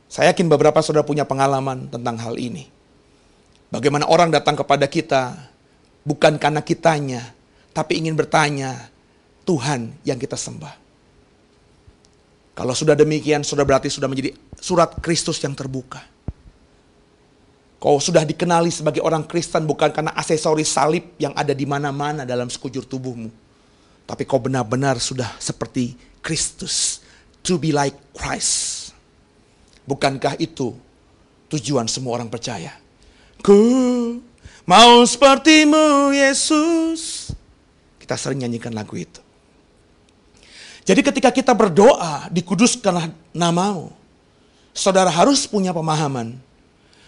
[0.07, 2.69] Saya yakin beberapa saudara punya pengalaman tentang hal ini.
[3.73, 5.35] Bagaimana orang datang kepada kita
[6.07, 7.35] bukan karena kitanya,
[7.75, 8.87] tapi ingin bertanya,
[9.43, 10.86] Tuhan yang kita sembah.
[12.57, 16.01] Kalau sudah demikian, sudah berarti sudah menjadi surat Kristus yang terbuka.
[17.77, 22.49] Kau sudah dikenali sebagai orang Kristen bukan karena aksesoris salib yang ada di mana-mana dalam
[22.49, 23.29] sekujur tubuhmu.
[24.09, 25.93] Tapi kau benar-benar sudah seperti
[26.25, 27.05] Kristus.
[27.45, 28.89] To be like Christ.
[29.85, 30.73] Bukankah itu
[31.53, 32.73] tujuan semua orang percaya?
[33.45, 34.17] Ku
[34.65, 37.29] mau sepertimu Yesus.
[38.01, 39.26] Kita sering nyanyikan lagu itu.
[40.87, 43.91] Jadi ketika kita berdoa, dikuduskanlah namamu.
[44.71, 46.39] Saudara harus punya pemahaman.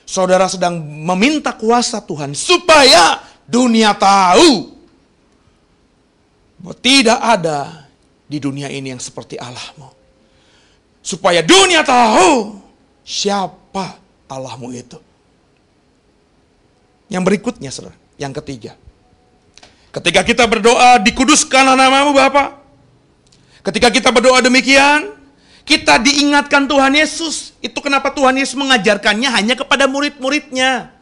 [0.03, 4.75] Saudara sedang meminta kuasa Tuhan supaya dunia tahu
[6.59, 7.87] bahwa tidak ada
[8.27, 9.95] di dunia ini yang seperti Allahmu.
[10.99, 12.59] Supaya dunia tahu
[13.07, 13.95] siapa
[14.27, 14.99] Allahmu itu.
[17.07, 18.75] Yang berikutnya, saudara, yang ketiga.
[19.95, 22.58] Ketika kita berdoa, dikuduskanlah namamu Bapak.
[23.59, 25.19] Ketika kita berdoa demikian,
[25.67, 27.53] kita diingatkan Tuhan Yesus.
[27.59, 30.95] Itu kenapa Tuhan Yesus mengajarkannya hanya kepada murid-muridnya.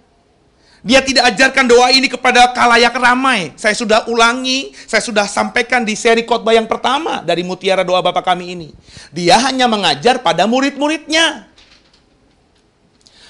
[0.86, 3.52] Dia tidak ajarkan doa ini kepada kalayak ramai.
[3.60, 8.24] Saya sudah ulangi, saya sudah sampaikan di seri khotbah yang pertama dari Mutiara Doa Bapak
[8.24, 8.70] kami ini.
[9.12, 11.50] Dia hanya mengajar pada murid-muridnya.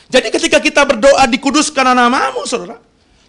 [0.08, 2.87] Jadi ketika kita berdoa dikuduskan namamu, saudara.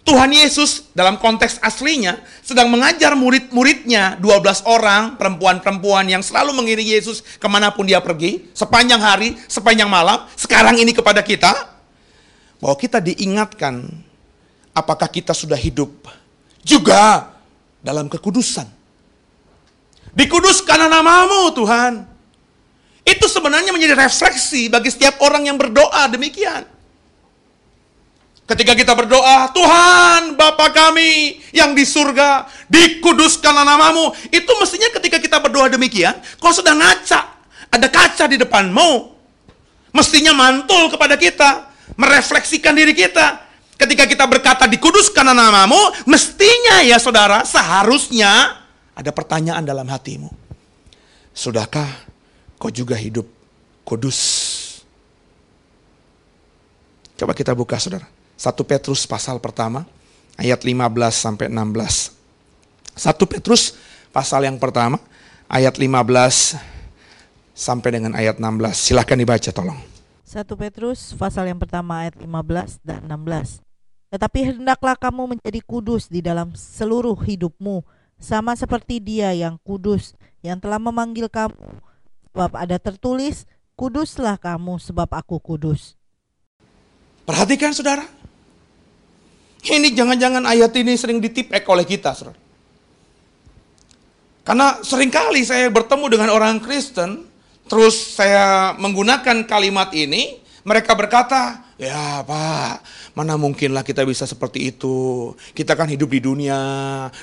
[0.09, 7.21] Tuhan Yesus dalam konteks aslinya sedang mengajar murid-muridnya 12 orang perempuan-perempuan yang selalu mengiringi Yesus
[7.37, 11.53] ke mana pun dia pergi sepanjang hari, sepanjang malam sekarang ini kepada kita
[12.57, 13.85] bahwa kita diingatkan
[14.73, 15.93] apakah kita sudah hidup
[16.65, 17.29] juga
[17.85, 18.65] dalam kekudusan.
[20.17, 22.09] Dikuduskan namamu Tuhan.
[23.05, 26.78] Itu sebenarnya menjadi refleksi bagi setiap orang yang berdoa demikian.
[28.49, 34.09] Ketika kita berdoa, Tuhan Bapa kami yang di surga, dikuduskan namamu.
[34.33, 37.45] Itu mestinya ketika kita berdoa demikian, kau sudah ngaca.
[37.69, 39.13] Ada kaca di depanmu.
[39.93, 41.69] Mestinya mantul kepada kita.
[41.93, 43.45] Merefleksikan diri kita.
[43.77, 48.65] Ketika kita berkata dikuduskan namamu, mestinya ya saudara, seharusnya
[48.97, 50.33] ada pertanyaan dalam hatimu.
[51.37, 51.85] Sudahkah
[52.57, 53.29] kau juga hidup
[53.85, 54.17] kudus?
[57.13, 58.18] Coba kita buka saudara.
[58.39, 59.83] 1 Petrus pasal pertama,
[60.39, 60.79] ayat 15
[61.11, 62.15] sampai 16.
[62.95, 63.75] 1 Petrus
[64.15, 64.95] pasal yang pertama,
[65.51, 66.55] ayat 15
[67.51, 68.79] sampai dengan ayat 16.
[68.79, 69.75] Silahkan dibaca tolong.
[70.23, 73.59] 1 Petrus pasal yang pertama ayat 15 dan 16.
[74.07, 77.83] Tetapi hendaklah kamu menjadi kudus di dalam seluruh hidupmu,
[78.15, 81.59] sama seperti Dia yang kudus, yang telah memanggil kamu.
[82.31, 83.43] Sebab ada tertulis,
[83.75, 85.99] kuduslah kamu sebab aku kudus.
[87.27, 88.18] Perhatikan saudara.
[89.59, 92.39] Ini jangan-jangan ayat ini sering ditipek oleh kita, saudara.
[94.47, 97.27] Karena sering kali saya bertemu dengan orang Kristen,
[97.69, 102.85] terus saya menggunakan kalimat ini, mereka berkata, ya Pak,
[103.17, 105.33] mana mungkinlah kita bisa seperti itu.
[105.57, 106.61] Kita kan hidup di dunia,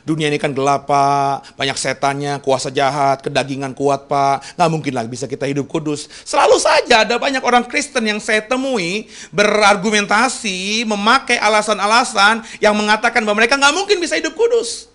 [0.03, 4.59] dunia ini kan gelap Pak, banyak setannya, kuasa jahat, kedagingan kuat Pak.
[4.59, 6.11] Nggak mungkin lah bisa kita hidup kudus.
[6.27, 13.47] Selalu saja ada banyak orang Kristen yang saya temui berargumentasi, memakai alasan-alasan yang mengatakan bahwa
[13.47, 14.91] mereka nggak mungkin bisa hidup kudus.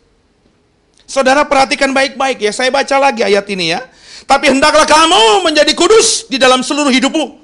[1.07, 3.87] Saudara perhatikan baik-baik ya, saya baca lagi ayat ini ya.
[4.27, 7.40] Tapi hendaklah kamu menjadi kudus di dalam seluruh hidupmu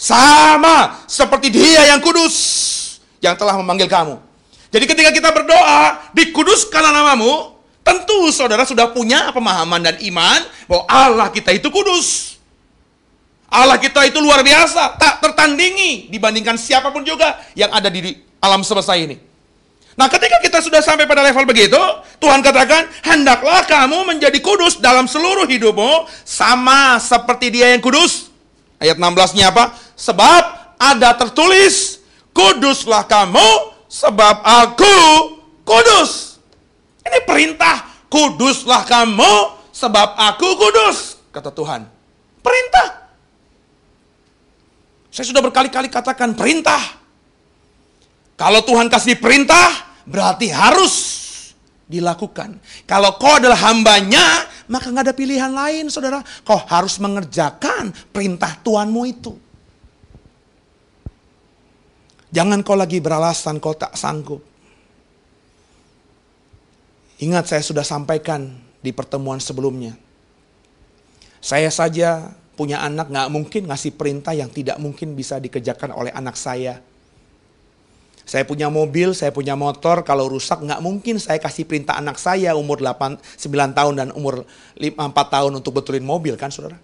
[0.00, 2.32] sama seperti dia yang kudus
[3.20, 4.16] yang telah memanggil kamu.
[4.72, 7.52] Jadi ketika kita berdoa, dikuduskanlah namamu,
[7.84, 12.40] tentu saudara sudah punya pemahaman dan iman bahwa Allah kita itu kudus.
[13.50, 18.62] Allah kita itu luar biasa, tak tertandingi dibandingkan siapa pun juga yang ada di alam
[18.62, 19.18] semesta ini.
[19.98, 21.76] Nah ketika kita sudah sampai pada level begitu,
[22.22, 28.29] Tuhan katakan, hendaklah kamu menjadi kudus dalam seluruh hidupmu, sama seperti dia yang kudus.
[28.80, 29.76] Ayat 16-nya apa?
[29.92, 30.42] Sebab
[30.80, 32.00] ada tertulis,
[32.32, 34.96] kuduslah kamu sebab aku
[35.68, 36.40] kudus.
[37.04, 41.84] Ini perintah, kuduslah kamu sebab aku kudus, kata Tuhan.
[42.40, 42.88] Perintah.
[45.12, 46.80] Saya sudah berkali-kali katakan perintah.
[48.40, 49.68] Kalau Tuhan kasih perintah,
[50.08, 50.94] berarti harus
[51.84, 52.56] dilakukan.
[52.88, 56.22] Kalau kau adalah hambanya, maka nggak ada pilihan lain, saudara.
[56.46, 59.34] Kau harus mengerjakan perintah Tuhanmu itu.
[62.30, 64.38] Jangan kau lagi beralasan kau tak sanggup.
[67.18, 69.98] Ingat saya sudah sampaikan di pertemuan sebelumnya.
[71.42, 76.38] Saya saja punya anak nggak mungkin ngasih perintah yang tidak mungkin bisa dikerjakan oleh anak
[76.38, 76.78] saya.
[78.30, 82.54] Saya punya mobil, saya punya motor, kalau rusak nggak mungkin saya kasih perintah anak saya
[82.54, 84.46] umur 8, 9 tahun dan umur
[84.78, 86.78] 5, 4 tahun untuk betulin mobil kan saudara.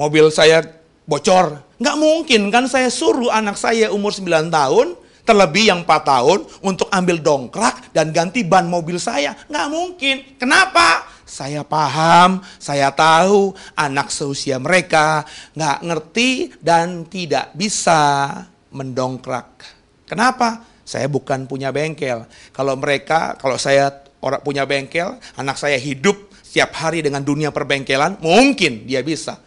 [0.00, 0.64] Mobil saya
[1.04, 1.60] bocor.
[1.76, 4.96] Nggak mungkin kan saya suruh anak saya umur 9 tahun,
[5.28, 9.36] terlebih yang 4 tahun, untuk ambil dongkrak dan ganti ban mobil saya.
[9.52, 10.16] Nggak mungkin.
[10.40, 11.12] Kenapa?
[11.28, 18.32] Saya paham, saya tahu anak seusia mereka nggak ngerti dan tidak bisa
[18.72, 19.73] mendongkrak.
[20.04, 20.64] Kenapa?
[20.84, 22.28] Saya bukan punya bengkel.
[22.52, 28.20] Kalau mereka, kalau saya orang punya bengkel, anak saya hidup setiap hari dengan dunia perbengkelan,
[28.22, 29.40] mungkin dia bisa.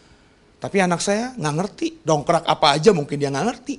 [0.57, 3.75] Tapi anak saya nggak ngerti, dongkrak apa aja mungkin dia nggak ngerti.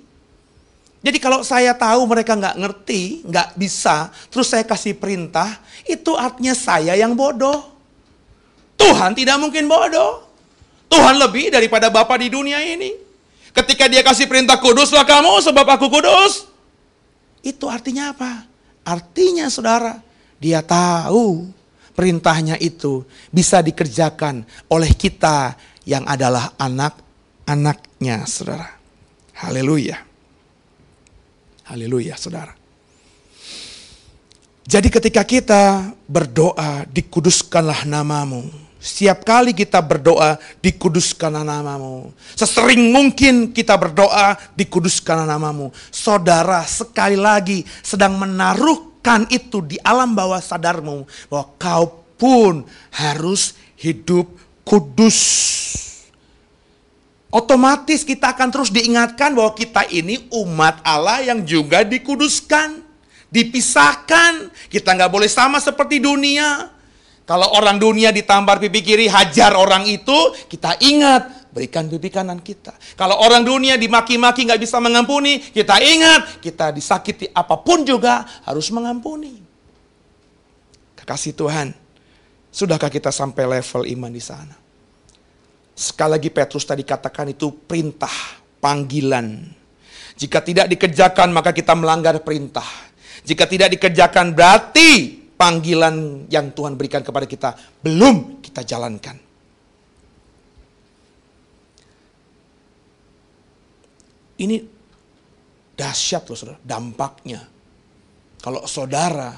[0.98, 6.54] Jadi kalau saya tahu mereka nggak ngerti, nggak bisa, terus saya kasih perintah, itu artinya
[6.56, 7.78] saya yang bodoh.
[8.78, 10.26] Tuhan tidak mungkin bodoh.
[10.88, 12.96] Tuhan lebih daripada Bapa di dunia ini.
[13.52, 16.47] Ketika dia kasih perintah kuduslah kamu sebab aku kudus.
[17.42, 18.44] Itu artinya apa?
[18.82, 20.00] Artinya saudara,
[20.40, 21.50] dia tahu
[21.92, 23.02] perintahnya itu
[23.34, 28.78] bisa dikerjakan oleh kita yang adalah anak-anaknya, saudara.
[29.38, 29.98] Haleluya.
[31.68, 32.54] Haleluya, saudara.
[34.68, 38.67] Jadi ketika kita berdoa, dikuduskanlah namamu.
[38.78, 42.14] Setiap kali kita berdoa, dikuduskanlah namamu.
[42.38, 45.74] Sesering mungkin kita berdoa, dikuduskanlah namamu.
[45.90, 53.56] Saudara sekali lagi sedang menaruh Lakukan itu di alam bawah sadarmu bahwa kau pun harus
[53.80, 54.28] hidup
[54.68, 55.16] kudus.
[57.32, 62.84] Otomatis kita akan terus diingatkan bahwa kita ini umat Allah yang juga dikuduskan,
[63.32, 64.52] dipisahkan.
[64.68, 66.68] Kita nggak boleh sama seperti dunia.
[67.28, 70.16] Kalau orang dunia ditampar pipi kiri, hajar orang itu,
[70.48, 72.72] kita ingat berikan pipi kanan kita.
[72.96, 78.72] Kalau orang dunia dimaki-maki nggak bisa mengampuni, kita ingat, kita disakiti apa pun juga harus
[78.72, 79.44] mengampuni.
[80.96, 81.76] Kekasih Tuhan,
[82.48, 84.56] sudahkah kita sampai level iman di sana?
[85.76, 89.52] Sekali lagi Petrus tadi katakan itu perintah, panggilan.
[90.16, 92.66] Jika tidak dikerjakan maka kita melanggar perintah.
[93.20, 99.16] Jika tidak dikerjakan berarti panggilan yang Tuhan berikan kepada kita belum kita jalankan.
[104.38, 104.56] Ini
[105.74, 107.40] dahsyat loh saudara, dampaknya.
[108.38, 109.34] Kalau saudara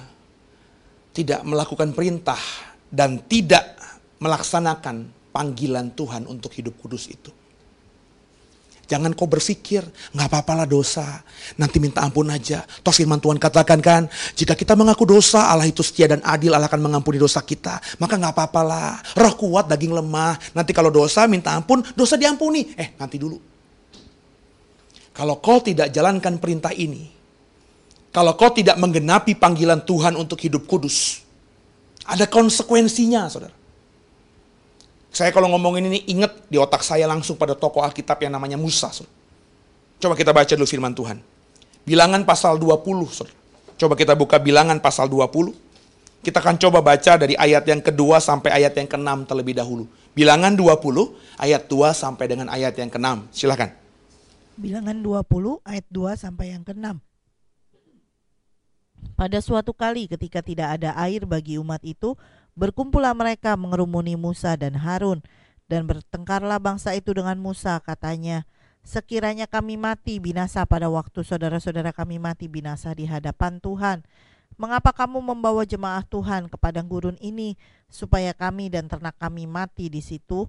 [1.13, 2.41] tidak melakukan perintah
[2.89, 3.77] dan tidak
[4.21, 7.33] melaksanakan panggilan Tuhan untuk hidup kudus itu.
[8.91, 11.23] Jangan kau berpikir, nggak apa-apa lah dosa.
[11.55, 12.67] Nanti minta ampun aja.
[12.83, 16.67] Toh firman Tuhan katakan kan, jika kita mengaku dosa, Allah itu setia dan adil, Allah
[16.67, 17.79] akan mengampuni dosa kita.
[18.03, 18.99] Maka nggak apa-apa lah.
[19.15, 20.35] Roh kuat, daging lemah.
[20.59, 22.75] Nanti kalau dosa, minta ampun, dosa diampuni.
[22.75, 23.39] Eh, nanti dulu.
[25.15, 27.07] Kalau kau tidak jalankan perintah ini,
[28.11, 31.23] kalau kau tidak menggenapi panggilan Tuhan untuk hidup kudus,
[32.03, 33.60] ada konsekuensinya, saudara.
[35.11, 38.91] Saya kalau ngomongin ini ingat di otak saya langsung pada tokoh Alkitab yang namanya Musa.
[38.95, 39.11] Saudara.
[40.01, 41.19] Coba kita baca dulu firman Tuhan.
[41.83, 43.35] Bilangan pasal 20, saudara.
[43.75, 45.51] Coba kita buka bilangan pasal 20.
[46.21, 49.89] Kita akan coba baca dari ayat yang kedua sampai ayat yang keenam terlebih dahulu.
[50.13, 53.25] Bilangan 20, ayat 2 sampai dengan ayat yang keenam.
[53.33, 53.73] Silahkan.
[54.61, 57.01] Bilangan 20 ayat 2 sampai yang ke-6.
[59.17, 62.17] Pada suatu kali ketika tidak ada air bagi umat itu,
[62.61, 65.25] berkumpullah mereka mengerumuni Musa dan Harun,
[65.65, 68.45] dan bertengkarlah bangsa itu dengan Musa, katanya,
[68.81, 74.05] Sekiranya kami mati binasa pada waktu saudara-saudara kami mati binasa di hadapan Tuhan,
[74.57, 77.61] mengapa kamu membawa jemaah Tuhan ke padang gurun ini,
[77.93, 80.49] supaya kami dan ternak kami mati di situ?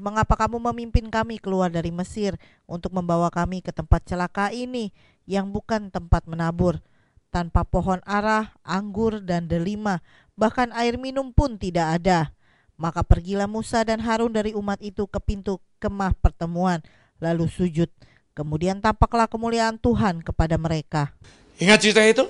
[0.00, 2.34] Mengapa kamu memimpin kami keluar dari Mesir
[2.66, 4.90] untuk membawa kami ke tempat celaka ini
[5.30, 6.82] yang bukan tempat menabur,
[7.30, 10.02] tanpa pohon arah, anggur, dan delima,
[10.40, 12.32] bahkan air minum pun tidak ada.
[12.80, 16.80] Maka pergilah Musa dan Harun dari umat itu ke pintu kemah pertemuan,
[17.20, 17.92] lalu sujud.
[18.32, 21.12] Kemudian tampaklah kemuliaan Tuhan kepada mereka.
[21.60, 22.24] Ingat cerita itu?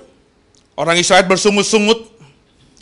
[0.75, 2.11] Orang Israel bersungut-sungut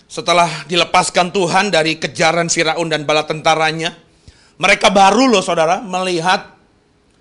[0.10, 3.94] setelah dilepaskan Tuhan dari kejaran Firaun dan bala tentaranya
[4.58, 6.58] mereka baru loh saudara melihat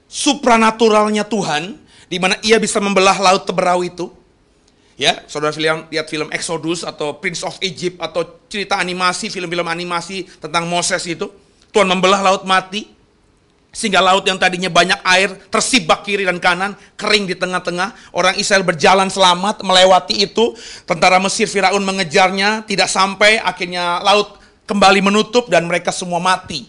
[0.09, 1.77] supranaturalnya Tuhan
[2.09, 4.11] di mana ia bisa membelah laut Teberau itu.
[4.99, 10.27] Ya, saudara film, lihat film Exodus atau Prince of Egypt atau cerita animasi, film-film animasi
[10.43, 11.31] tentang Moses itu.
[11.71, 12.91] Tuhan membelah laut mati
[13.71, 18.11] sehingga laut yang tadinya banyak air tersibak kiri dan kanan, kering di tengah-tengah.
[18.11, 20.59] Orang Israel berjalan selamat melewati itu.
[20.83, 24.35] Tentara Mesir Firaun mengejarnya, tidak sampai akhirnya laut
[24.67, 26.67] kembali menutup dan mereka semua mati.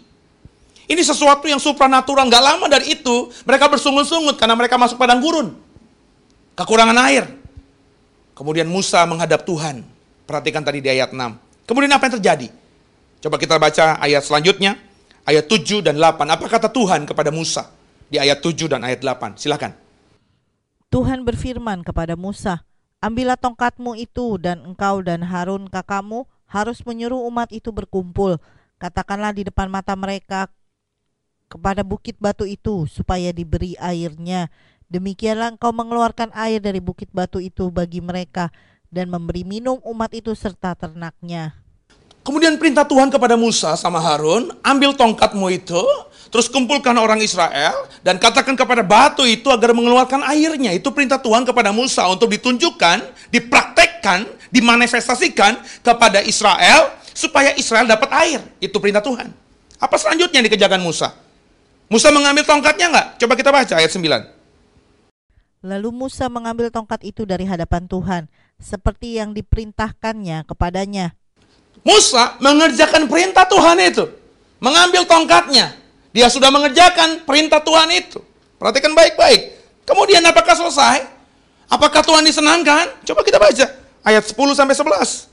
[0.86, 2.30] Ini sesuatu yang supranatural.
[2.30, 5.58] Gak lama dari itu, mereka bersungut-sungut karena mereka masuk padang gurun.
[6.54, 7.39] Kekurangan air.
[8.40, 9.84] Kemudian Musa menghadap Tuhan.
[10.24, 11.68] Perhatikan tadi di ayat 6.
[11.68, 12.48] Kemudian apa yang terjadi?
[13.20, 14.80] Coba kita baca ayat selanjutnya.
[15.28, 16.24] Ayat 7 dan 8.
[16.24, 17.68] Apa kata Tuhan kepada Musa?
[18.08, 19.36] Di ayat 7 dan ayat 8.
[19.36, 19.76] Silakan.
[20.88, 22.64] Tuhan berfirman kepada Musa,
[23.04, 28.40] Ambillah tongkatmu itu dan engkau dan Harun kakakmu harus menyuruh umat itu berkumpul.
[28.76, 30.48] Katakanlah di depan mata mereka
[31.48, 34.48] kepada bukit batu itu supaya diberi airnya.
[34.90, 38.50] Demikianlah engkau mengeluarkan air dari bukit batu itu bagi mereka
[38.90, 41.54] dan memberi minum umat itu serta ternaknya.
[42.26, 45.78] Kemudian perintah Tuhan kepada Musa sama Harun, ambil tongkatmu itu,
[46.34, 50.74] terus kumpulkan orang Israel, dan katakan kepada batu itu agar mengeluarkan airnya.
[50.74, 58.42] Itu perintah Tuhan kepada Musa untuk ditunjukkan, dipraktekkan, dimanifestasikan kepada Israel, supaya Israel dapat air.
[58.58, 59.30] Itu perintah Tuhan.
[59.78, 61.14] Apa selanjutnya yang dikerjakan Musa?
[61.94, 63.08] Musa mengambil tongkatnya nggak?
[63.22, 64.39] Coba kita baca ayat 9.
[65.60, 71.20] Lalu Musa mengambil tongkat itu dari hadapan Tuhan, seperti yang diperintahkannya kepadanya.
[71.84, 74.08] Musa mengerjakan perintah Tuhan itu.
[74.64, 75.76] Mengambil tongkatnya.
[76.16, 78.24] Dia sudah mengerjakan perintah Tuhan itu.
[78.56, 79.56] Perhatikan baik-baik.
[79.84, 81.08] Kemudian apakah selesai?
[81.68, 83.04] Apakah Tuhan disenangkan?
[83.04, 83.66] Coba kita baca.
[84.04, 85.28] Ayat 10 sampai 11.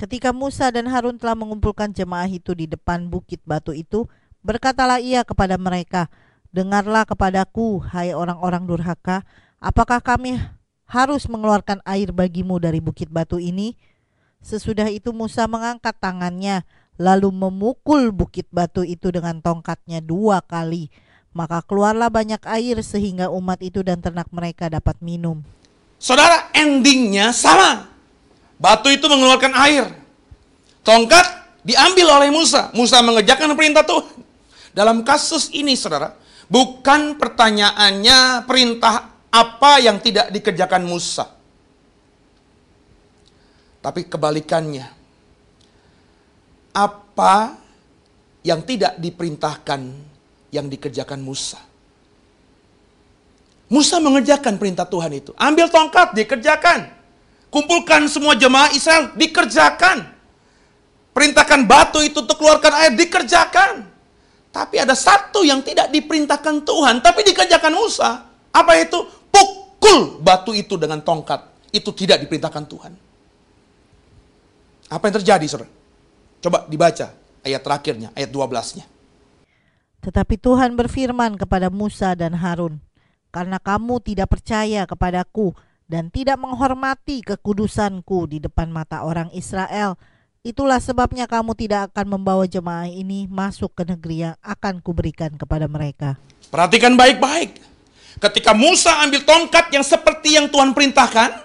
[0.00, 4.08] Ketika Musa dan Harun telah mengumpulkan jemaah itu di depan bukit batu itu,
[4.40, 6.08] berkatalah ia kepada mereka,
[6.50, 9.22] Dengarlah kepadaku, hai orang-orang durhaka,
[9.62, 10.42] apakah kami
[10.90, 13.78] harus mengeluarkan air bagimu dari bukit batu ini?
[14.42, 16.66] Sesudah itu Musa mengangkat tangannya,
[16.98, 20.90] lalu memukul bukit batu itu dengan tongkatnya dua kali.
[21.30, 25.46] Maka keluarlah banyak air sehingga umat itu dan ternak mereka dapat minum.
[26.02, 27.86] Saudara, endingnya sama.
[28.58, 29.86] Batu itu mengeluarkan air.
[30.82, 31.22] Tongkat
[31.62, 32.74] diambil oleh Musa.
[32.74, 34.18] Musa mengerjakan perintah Tuhan.
[34.74, 36.18] Dalam kasus ini, saudara,
[36.50, 41.30] Bukan pertanyaannya perintah apa yang tidak dikerjakan Musa.
[43.78, 44.90] Tapi kebalikannya.
[46.74, 47.54] Apa
[48.42, 49.80] yang tidak diperintahkan
[50.50, 51.62] yang dikerjakan Musa.
[53.70, 55.30] Musa mengerjakan perintah Tuhan itu.
[55.38, 56.90] Ambil tongkat, dikerjakan.
[57.54, 60.10] Kumpulkan semua jemaah Israel, dikerjakan.
[61.14, 63.89] Perintahkan batu itu untuk keluarkan air, dikerjakan.
[64.50, 68.26] Tapi ada satu yang tidak diperintahkan Tuhan, tapi dikerjakan Musa.
[68.50, 68.98] Apa itu?
[69.30, 71.70] Pukul batu itu dengan tongkat.
[71.70, 72.92] Itu tidak diperintahkan Tuhan.
[74.90, 75.70] Apa yang terjadi, saudara?
[76.42, 77.14] Coba dibaca
[77.46, 78.90] ayat terakhirnya, ayat 12-nya.
[80.00, 82.82] Tetapi Tuhan berfirman kepada Musa dan Harun,
[83.30, 85.54] Karena kamu tidak percaya kepadaku
[85.86, 89.94] dan tidak menghormati kekudusanku di depan mata orang Israel,
[90.40, 95.68] Itulah sebabnya kamu tidak akan membawa jemaah ini masuk ke negeri yang akan kuberikan kepada
[95.68, 96.16] mereka.
[96.48, 97.60] Perhatikan baik-baik.
[98.16, 101.44] Ketika Musa ambil tongkat yang seperti yang Tuhan perintahkan,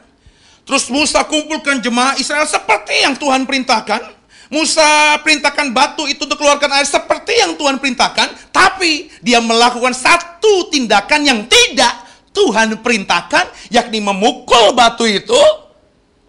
[0.63, 3.99] terus Musa kumpulkan jemaah Israel seperti yang Tuhan perintahkan,
[4.47, 10.71] Musa perintahkan batu itu untuk keluarkan air seperti yang Tuhan perintahkan, tapi dia melakukan satu
[10.71, 11.99] tindakan yang tidak
[12.31, 15.35] Tuhan perintahkan, yakni memukul batu itu.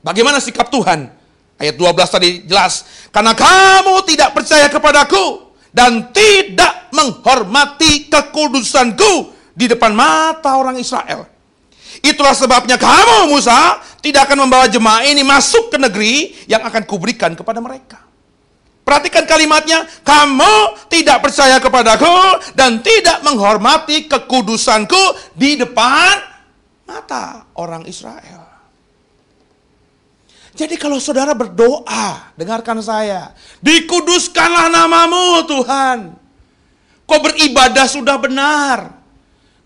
[0.02, 1.15] Bagaimana sikap Tuhan?
[1.56, 2.84] Ayat 12 tadi jelas.
[3.08, 11.24] Karena kamu tidak percaya kepadaku dan tidak menghormati kekudusanku di depan mata orang Israel.
[12.04, 17.32] Itulah sebabnya kamu Musa tidak akan membawa jemaah ini masuk ke negeri yang akan kuberikan
[17.32, 18.04] kepada mereka.
[18.86, 26.22] Perhatikan kalimatnya, kamu tidak percaya kepadaku dan tidak menghormati kekudusanku di depan
[26.86, 28.45] mata orang Israel.
[30.56, 33.36] Jadi kalau saudara berdoa, dengarkan saya.
[33.60, 36.16] Dikuduskanlah namamu Tuhan.
[37.04, 38.96] Kau beribadah sudah benar.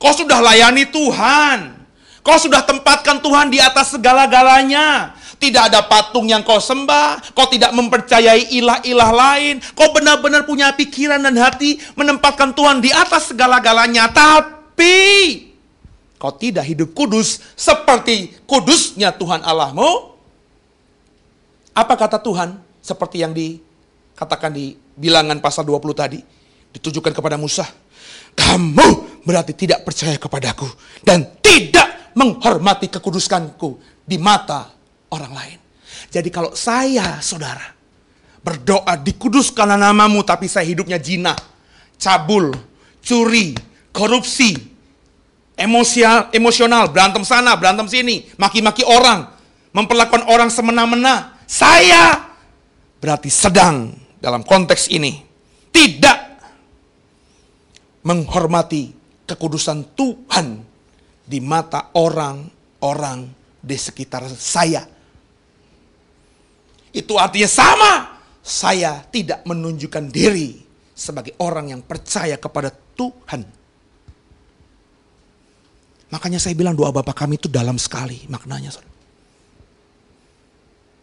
[0.03, 1.79] Kau sudah layani Tuhan.
[2.27, 5.15] Kau sudah tempatkan Tuhan di atas segala-galanya.
[5.41, 7.33] Tidak ada patung yang kau sembah.
[7.39, 9.63] Kau tidak mempercayai ilah-ilah lain.
[9.79, 14.11] Kau benar-benar punya pikiran dan hati menempatkan Tuhan di atas segala-galanya.
[14.11, 14.99] Tapi
[16.19, 20.10] kau tidak hidup kudus seperti kudusnya Tuhan Allahmu
[21.81, 22.61] apa kata Tuhan?
[22.81, 26.21] Seperti yang dikatakan di bilangan pasal 20 tadi.
[26.71, 27.67] Ditujukan kepada Musa.
[28.37, 30.69] Kamu berarti tidak percaya kepadaku.
[31.01, 34.71] Dan tidak menghormati kekuduskanku di mata
[35.11, 35.59] orang lain.
[36.11, 37.75] Jadi kalau saya, saudara,
[38.41, 41.37] berdoa dikuduskan namamu tapi saya hidupnya jina,
[42.01, 42.51] cabul,
[43.05, 43.53] curi,
[43.93, 44.57] korupsi,
[45.61, 49.29] emosional, emosional, berantem sana, berantem sini, maki-maki orang,
[49.77, 52.31] memperlakukan orang semena-mena, saya
[53.03, 53.91] berarti sedang
[54.23, 55.19] dalam konteks ini
[55.75, 56.39] tidak
[58.07, 58.95] menghormati
[59.27, 60.63] kekudusan Tuhan
[61.27, 63.27] di mata orang-orang
[63.59, 64.87] di sekitar saya.
[66.95, 67.93] Itu artinya sama.
[68.41, 70.55] Saya tidak menunjukkan diri
[70.95, 73.43] sebagai orang yang percaya kepada Tuhan.
[76.11, 78.75] Makanya saya bilang doa Bapak kami itu dalam sekali maknanya.
[78.75, 78.90] Saudara.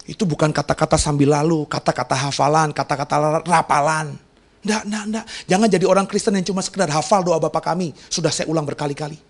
[0.08, 4.16] Itu bukan kata-kata sambil lalu, kata-kata hafalan, kata-kata rapalan.
[4.64, 5.24] Enggak, enggak, enggak.
[5.44, 7.92] Jangan jadi orang Kristen yang cuma sekedar hafal doa Bapa kami.
[8.08, 9.20] Sudah saya ulang berkali-kali.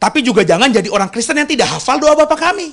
[0.00, 2.72] Tapi juga jangan jadi orang Kristen yang tidak hafal doa Bapa kami.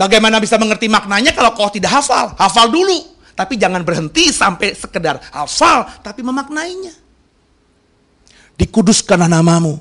[0.00, 2.32] Bagaimana bisa mengerti maknanya kalau kau tidak hafal?
[2.40, 3.12] Hafal dulu.
[3.36, 6.96] Tapi jangan berhenti sampai sekedar hafal, tapi memaknainya.
[8.56, 9.76] Dikuduskanlah namamu.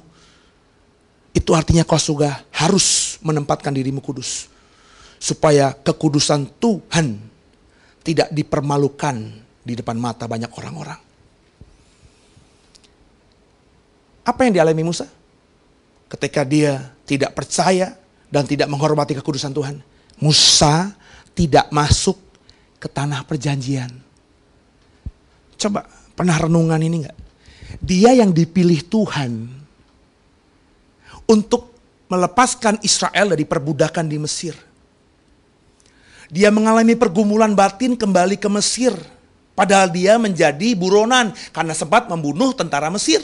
[1.32, 4.52] Itu artinya kau juga harus menempatkan dirimu kudus.
[5.18, 7.18] Supaya kekudusan Tuhan
[8.06, 9.16] tidak dipermalukan
[9.66, 11.00] di depan mata banyak orang-orang.
[14.26, 15.06] Apa yang dialami Musa?
[16.06, 17.94] Ketika dia tidak percaya
[18.30, 19.80] dan tidak menghormati kekudusan Tuhan.
[20.20, 20.92] Musa
[21.38, 22.18] tidak masuk
[22.82, 23.92] ke tanah perjanjian.
[25.56, 25.88] Coba
[26.18, 27.18] pernah renungan ini enggak?
[27.80, 29.32] Dia yang dipilih Tuhan
[31.26, 31.76] untuk
[32.08, 34.56] melepaskan Israel dari perbudakan di Mesir.
[36.30, 38.94] Dia mengalami pergumulan batin kembali ke Mesir.
[39.56, 43.24] Padahal dia menjadi buronan karena sempat membunuh tentara Mesir.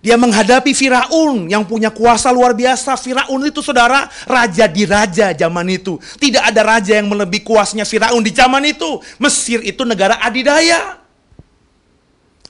[0.00, 2.96] Dia menghadapi Firaun yang punya kuasa luar biasa.
[2.96, 6.00] Firaun itu saudara, raja di raja zaman itu.
[6.16, 9.00] Tidak ada raja yang melebihi kuasanya Firaun di zaman itu.
[9.20, 10.99] Mesir itu negara adidaya.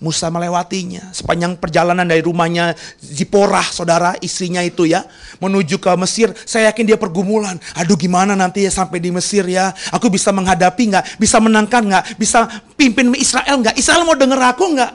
[0.00, 5.04] Musa melewatinya sepanjang perjalanan dari rumahnya Ziporah, saudara, istrinya itu ya,
[5.44, 6.32] menuju ke Mesir.
[6.48, 7.60] Saya yakin dia pergumulan.
[7.76, 9.76] Aduh gimana nanti ya sampai di Mesir ya?
[9.92, 11.04] Aku bisa menghadapi nggak?
[11.20, 12.04] Bisa menangkan nggak?
[12.16, 12.48] Bisa
[12.80, 13.76] pimpin Israel nggak?
[13.76, 14.92] Israel mau denger aku nggak?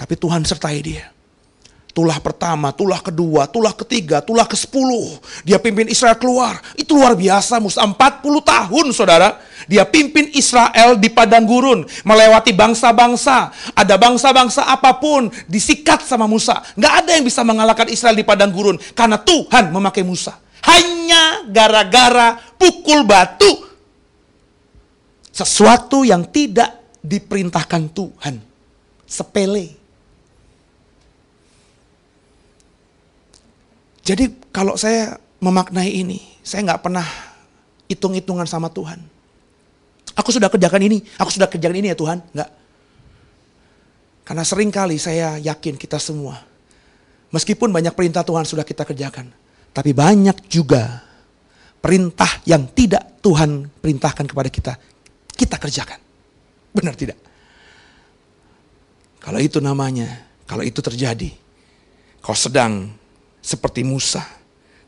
[0.00, 1.17] Tapi Tuhan sertai dia.
[1.88, 5.18] Tulah pertama, tulah kedua, tulah ketiga, tulah ke sepuluh.
[5.42, 6.60] Dia pimpin Israel keluar.
[6.78, 7.82] Itu luar biasa Musa.
[7.82, 9.40] 40 tahun saudara.
[9.66, 11.82] Dia pimpin Israel di padang gurun.
[12.06, 13.50] Melewati bangsa-bangsa.
[13.74, 16.62] Ada bangsa-bangsa apa pun disikat sama Musa.
[16.78, 18.78] Nggak ada yang bisa mengalahkan Israel di padang gurun.
[18.94, 20.38] Karena Tuhan memakai Musa.
[20.70, 23.66] Hanya gara-gara pukul batu.
[25.34, 28.34] Sesuatu yang tidak diperintahkan Tuhan.
[29.08, 29.87] Sepele.
[34.08, 37.04] Jadi kalau saya memaknai ini, saya nggak pernah
[37.92, 38.96] hitung-hitungan sama Tuhan.
[40.16, 42.24] Aku sudah kerjakan ini, aku sudah kerjakan ini ya Tuhan.
[42.32, 42.50] Nggak.
[44.24, 46.40] Karena sering kali saya yakin kita semua,
[47.32, 49.28] meskipun banyak perintah Tuhan sudah kita kerjakan,
[49.76, 51.04] tapi banyak juga
[51.84, 54.72] perintah yang tidak Tuhan perintahkan kepada kita,
[55.36, 56.00] kita kerjakan.
[56.72, 57.20] Benar tidak?
[59.20, 61.32] Kalau itu namanya, kalau itu terjadi,
[62.20, 62.97] kau sedang
[63.48, 64.20] seperti Musa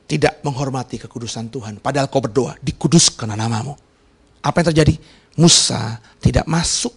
[0.05, 1.81] tidak menghormati kekudusan Tuhan.
[1.81, 3.73] Padahal kau berdoa, dikuduskan namamu.
[4.45, 4.95] Apa yang terjadi?
[5.41, 6.93] Musa tidak masuk.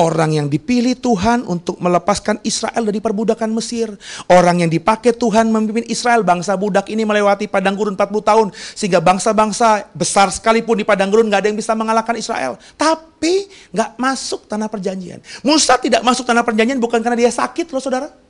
[0.00, 3.92] Orang yang dipilih Tuhan untuk melepaskan Israel dari perbudakan Mesir.
[4.26, 8.46] Orang yang dipakai Tuhan memimpin Israel, bangsa budak ini melewati padang gurun 40 tahun.
[8.72, 12.56] Sehingga bangsa-bangsa besar sekalipun di padang gurun gak ada yang bisa mengalahkan Israel.
[12.74, 15.20] Tapi gak masuk tanah perjanjian.
[15.44, 18.25] Musa tidak masuk tanah perjanjian bukan karena dia sakit loh saudara.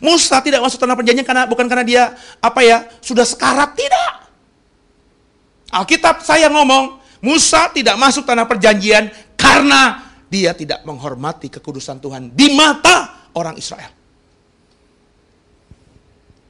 [0.00, 2.02] Musa tidak masuk tanah perjanjian karena bukan karena dia
[2.40, 4.12] apa ya sudah sekarat tidak.
[5.74, 12.52] Alkitab saya ngomong Musa tidak masuk tanah perjanjian karena dia tidak menghormati kekudusan Tuhan di
[12.52, 13.92] mata orang Israel.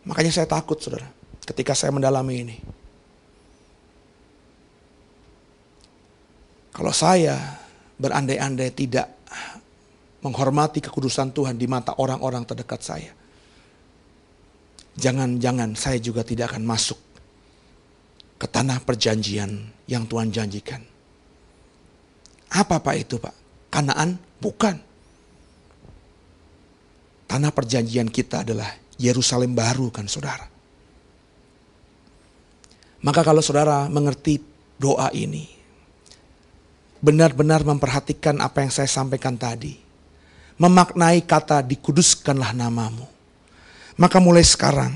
[0.04, 1.08] Makanya saya takut saudara
[1.44, 2.56] ketika saya mendalami ini.
[6.74, 7.38] Kalau saya
[7.94, 9.06] berandai-andai tidak
[10.26, 13.23] menghormati kekudusan Tuhan di mata orang-orang terdekat saya
[14.98, 16.98] jangan-jangan saya juga tidak akan masuk
[18.38, 20.82] ke tanah perjanjian yang Tuhan janjikan.
[22.54, 23.34] Apa Pak itu Pak?
[23.70, 24.20] Kanaan?
[24.38, 24.76] Bukan.
[27.26, 28.70] Tanah perjanjian kita adalah
[29.00, 30.46] Yerusalem baru kan saudara.
[33.04, 34.40] Maka kalau saudara mengerti
[34.78, 35.44] doa ini,
[37.04, 39.76] benar-benar memperhatikan apa yang saya sampaikan tadi,
[40.56, 43.04] memaknai kata dikuduskanlah namamu,
[43.94, 44.90] maka mulai sekarang,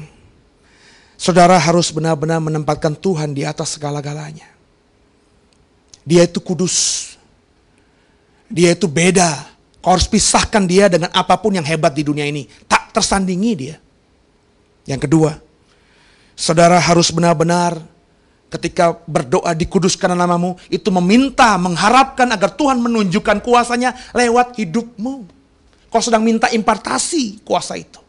[1.15, 4.47] saudara harus benar-benar menempatkan Tuhan di atas segala-galanya.
[6.03, 7.07] Dia itu kudus.
[8.49, 9.45] Dia itu beda.
[9.79, 12.49] Kau harus pisahkan dia dengan apa pun yang hebat di dunia ini.
[12.65, 13.77] Tak tersandingi dia.
[14.89, 15.37] Yang kedua,
[16.33, 17.77] saudara harus benar-benar
[18.49, 25.29] ketika berdoa dikuduskan namamu, itu meminta, mengharapkan agar Tuhan menunjukkan kuasanya lewat hidupmu.
[25.93, 28.08] Kau sedang minta impartasi kuasa itu.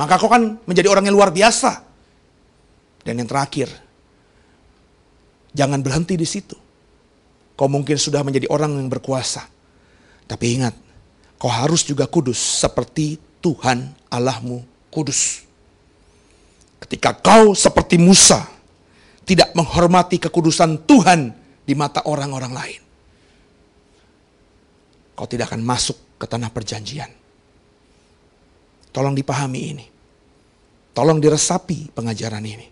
[0.00, 1.84] Maka kau kan menjadi orang yang luar biasa.
[3.04, 3.68] Dan yang terakhir,
[5.52, 6.56] jangan berhenti di situ.
[7.52, 9.44] Kau mungkin sudah menjadi orang yang berkuasa.
[10.24, 10.72] Tapi ingat,
[11.36, 15.44] kau harus juga kudus seperti Tuhan Allahmu kudus.
[16.80, 18.40] Ketika kau seperti Musa,
[19.28, 21.28] tidak menghormati kekudusan Tuhan
[21.60, 22.82] di mata orang-orang lain.
[25.12, 27.19] Kau tidak akan masuk ke tanah perjanjian.
[28.90, 29.86] Tolong dipahami ini.
[30.90, 32.66] Tolong diresapi pengajaran ini.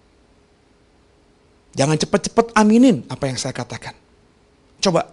[1.78, 3.94] Jangan cepat-cepat aminin apa yang saya katakan.
[4.82, 5.06] Coba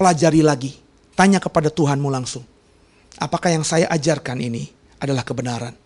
[0.00, 0.72] pelajari lagi,
[1.12, 2.44] tanya kepada Tuhanmu langsung.
[3.20, 4.68] Apakah yang saya ajarkan ini
[5.00, 5.76] adalah kebenaran?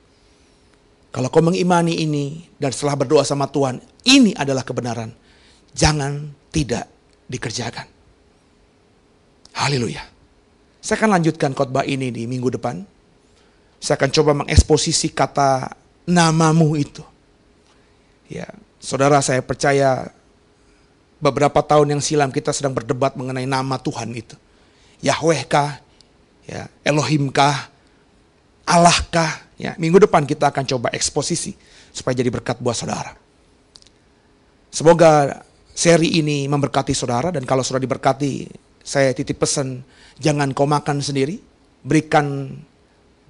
[1.10, 5.10] Kalau kau mengimani ini dan setelah berdoa sama Tuhan, ini adalah kebenaran.
[5.74, 6.86] Jangan tidak
[7.26, 7.86] dikerjakan.
[9.54, 10.02] Haleluya.
[10.78, 12.86] Saya akan lanjutkan khotbah ini di minggu depan.
[13.80, 15.72] Saya akan coba mengeksposisi kata
[16.04, 17.00] namamu itu.
[18.28, 18.46] Ya,
[18.78, 20.12] saudara saya percaya
[21.18, 24.36] beberapa tahun yang silam kita sedang berdebat mengenai nama Tuhan itu.
[25.00, 25.80] Yahweh kah?
[26.44, 27.72] Ya, Elohim kah?
[28.68, 29.48] Allah kah?
[29.60, 31.56] Ya, minggu depan kita akan coba eksposisi
[31.92, 33.16] supaya jadi berkat buat saudara.
[34.70, 35.42] Semoga
[35.74, 38.46] seri ini memberkati saudara dan kalau sudah diberkati,
[38.80, 39.82] saya titip pesan
[40.16, 41.42] jangan kau makan sendiri,
[41.82, 42.56] berikan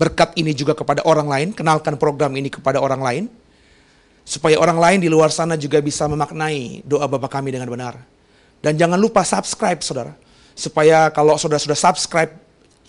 [0.00, 3.24] berkat ini juga kepada orang lain, kenalkan program ini kepada orang lain
[4.24, 8.00] supaya orang lain di luar sana juga bisa memaknai doa Bapa kami dengan benar.
[8.64, 10.16] Dan jangan lupa subscribe saudara,
[10.56, 12.32] supaya kalau saudara sudah subscribe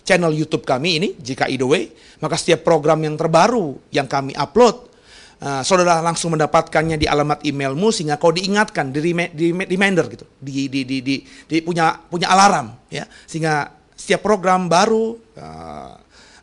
[0.03, 4.91] channel YouTube kami ini, jika Way, maka setiap program yang terbaru yang kami upload,
[5.39, 10.67] uh, saudara langsung mendapatkannya di alamat emailmu sehingga kau diingatkan, di, di reminder gitu, di,
[10.67, 15.93] di, di, di, di punya punya alarm ya, sehingga setiap program baru uh,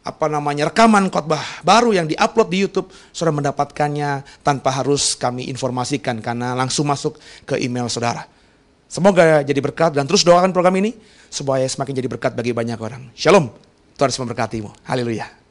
[0.08, 6.24] apa namanya rekaman khotbah baru yang diupload di YouTube saudara mendapatkannya tanpa harus kami informasikan
[6.24, 8.24] karena langsung masuk ke email saudara.
[8.88, 10.96] Semoga jadi berkat dan terus doakan program ini
[11.28, 13.12] supaya semakin jadi berkat bagi banyak orang.
[13.12, 13.52] Shalom.
[13.98, 14.70] Tuhan memberkatimu.
[14.88, 15.38] Haleluya.